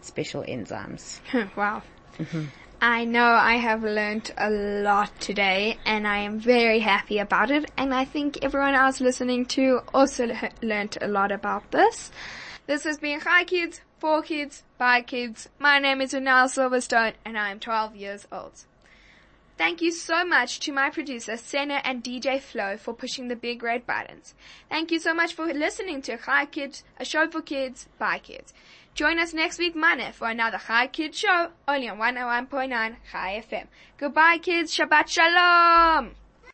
Special 0.00 0.42
enzymes. 0.42 1.20
wow. 1.56 1.82
Mm-hmm. 2.18 2.44
I 2.82 3.04
know 3.04 3.26
I 3.26 3.56
have 3.56 3.82
learnt 3.82 4.32
a 4.38 4.48
lot 4.48 5.10
today 5.20 5.76
and 5.84 6.08
I 6.08 6.18
am 6.18 6.40
very 6.40 6.78
happy 6.78 7.18
about 7.18 7.50
it 7.50 7.70
and 7.76 7.92
I 7.92 8.06
think 8.06 8.38
everyone 8.40 8.72
else 8.72 9.02
listening 9.02 9.44
to 9.46 9.82
also 9.92 10.28
le- 10.28 10.50
learnt 10.62 10.96
a 11.02 11.06
lot 11.06 11.30
about 11.30 11.70
this. 11.72 12.10
This 12.66 12.84
has 12.84 12.98
been 12.98 13.20
Hi 13.20 13.44
Kids, 13.44 13.82
For 13.98 14.22
Kids, 14.22 14.62
By 14.78 15.02
Kids. 15.02 15.50
My 15.58 15.78
name 15.78 16.00
is 16.00 16.14
Renelle 16.14 16.48
Silverstone 16.48 17.12
and 17.22 17.36
I 17.36 17.50
am 17.50 17.60
12 17.60 17.96
years 17.96 18.26
old. 18.32 18.64
Thank 19.60 19.82
you 19.82 19.92
so 19.92 20.24
much 20.24 20.58
to 20.60 20.72
my 20.72 20.88
producer, 20.88 21.36
Senna 21.36 21.82
and 21.84 22.02
DJ 22.02 22.40
Flo 22.40 22.78
for 22.78 22.94
pushing 22.94 23.28
the 23.28 23.36
big 23.36 23.62
red 23.62 23.86
buttons. 23.86 24.34
Thank 24.70 24.90
you 24.90 24.98
so 24.98 25.12
much 25.12 25.34
for 25.34 25.44
listening 25.52 26.00
to 26.00 26.16
Hi 26.16 26.46
Kids, 26.46 26.82
a 26.96 27.04
show 27.04 27.28
for 27.28 27.42
kids, 27.42 27.86
by 27.98 28.20
kids. 28.20 28.54
Join 28.94 29.18
us 29.18 29.34
next 29.34 29.58
week 29.58 29.76
Monday 29.76 30.12
for 30.12 30.30
another 30.30 30.56
Hi 30.56 30.86
Kids 30.86 31.18
show, 31.18 31.48
only 31.68 31.90
on 31.90 31.98
101.9 31.98 32.96
Hi 33.12 33.44
FM. 33.46 33.66
Goodbye 33.98 34.38
kids, 34.38 34.74
Shabbat 34.74 35.08
Shalom! 35.08 36.12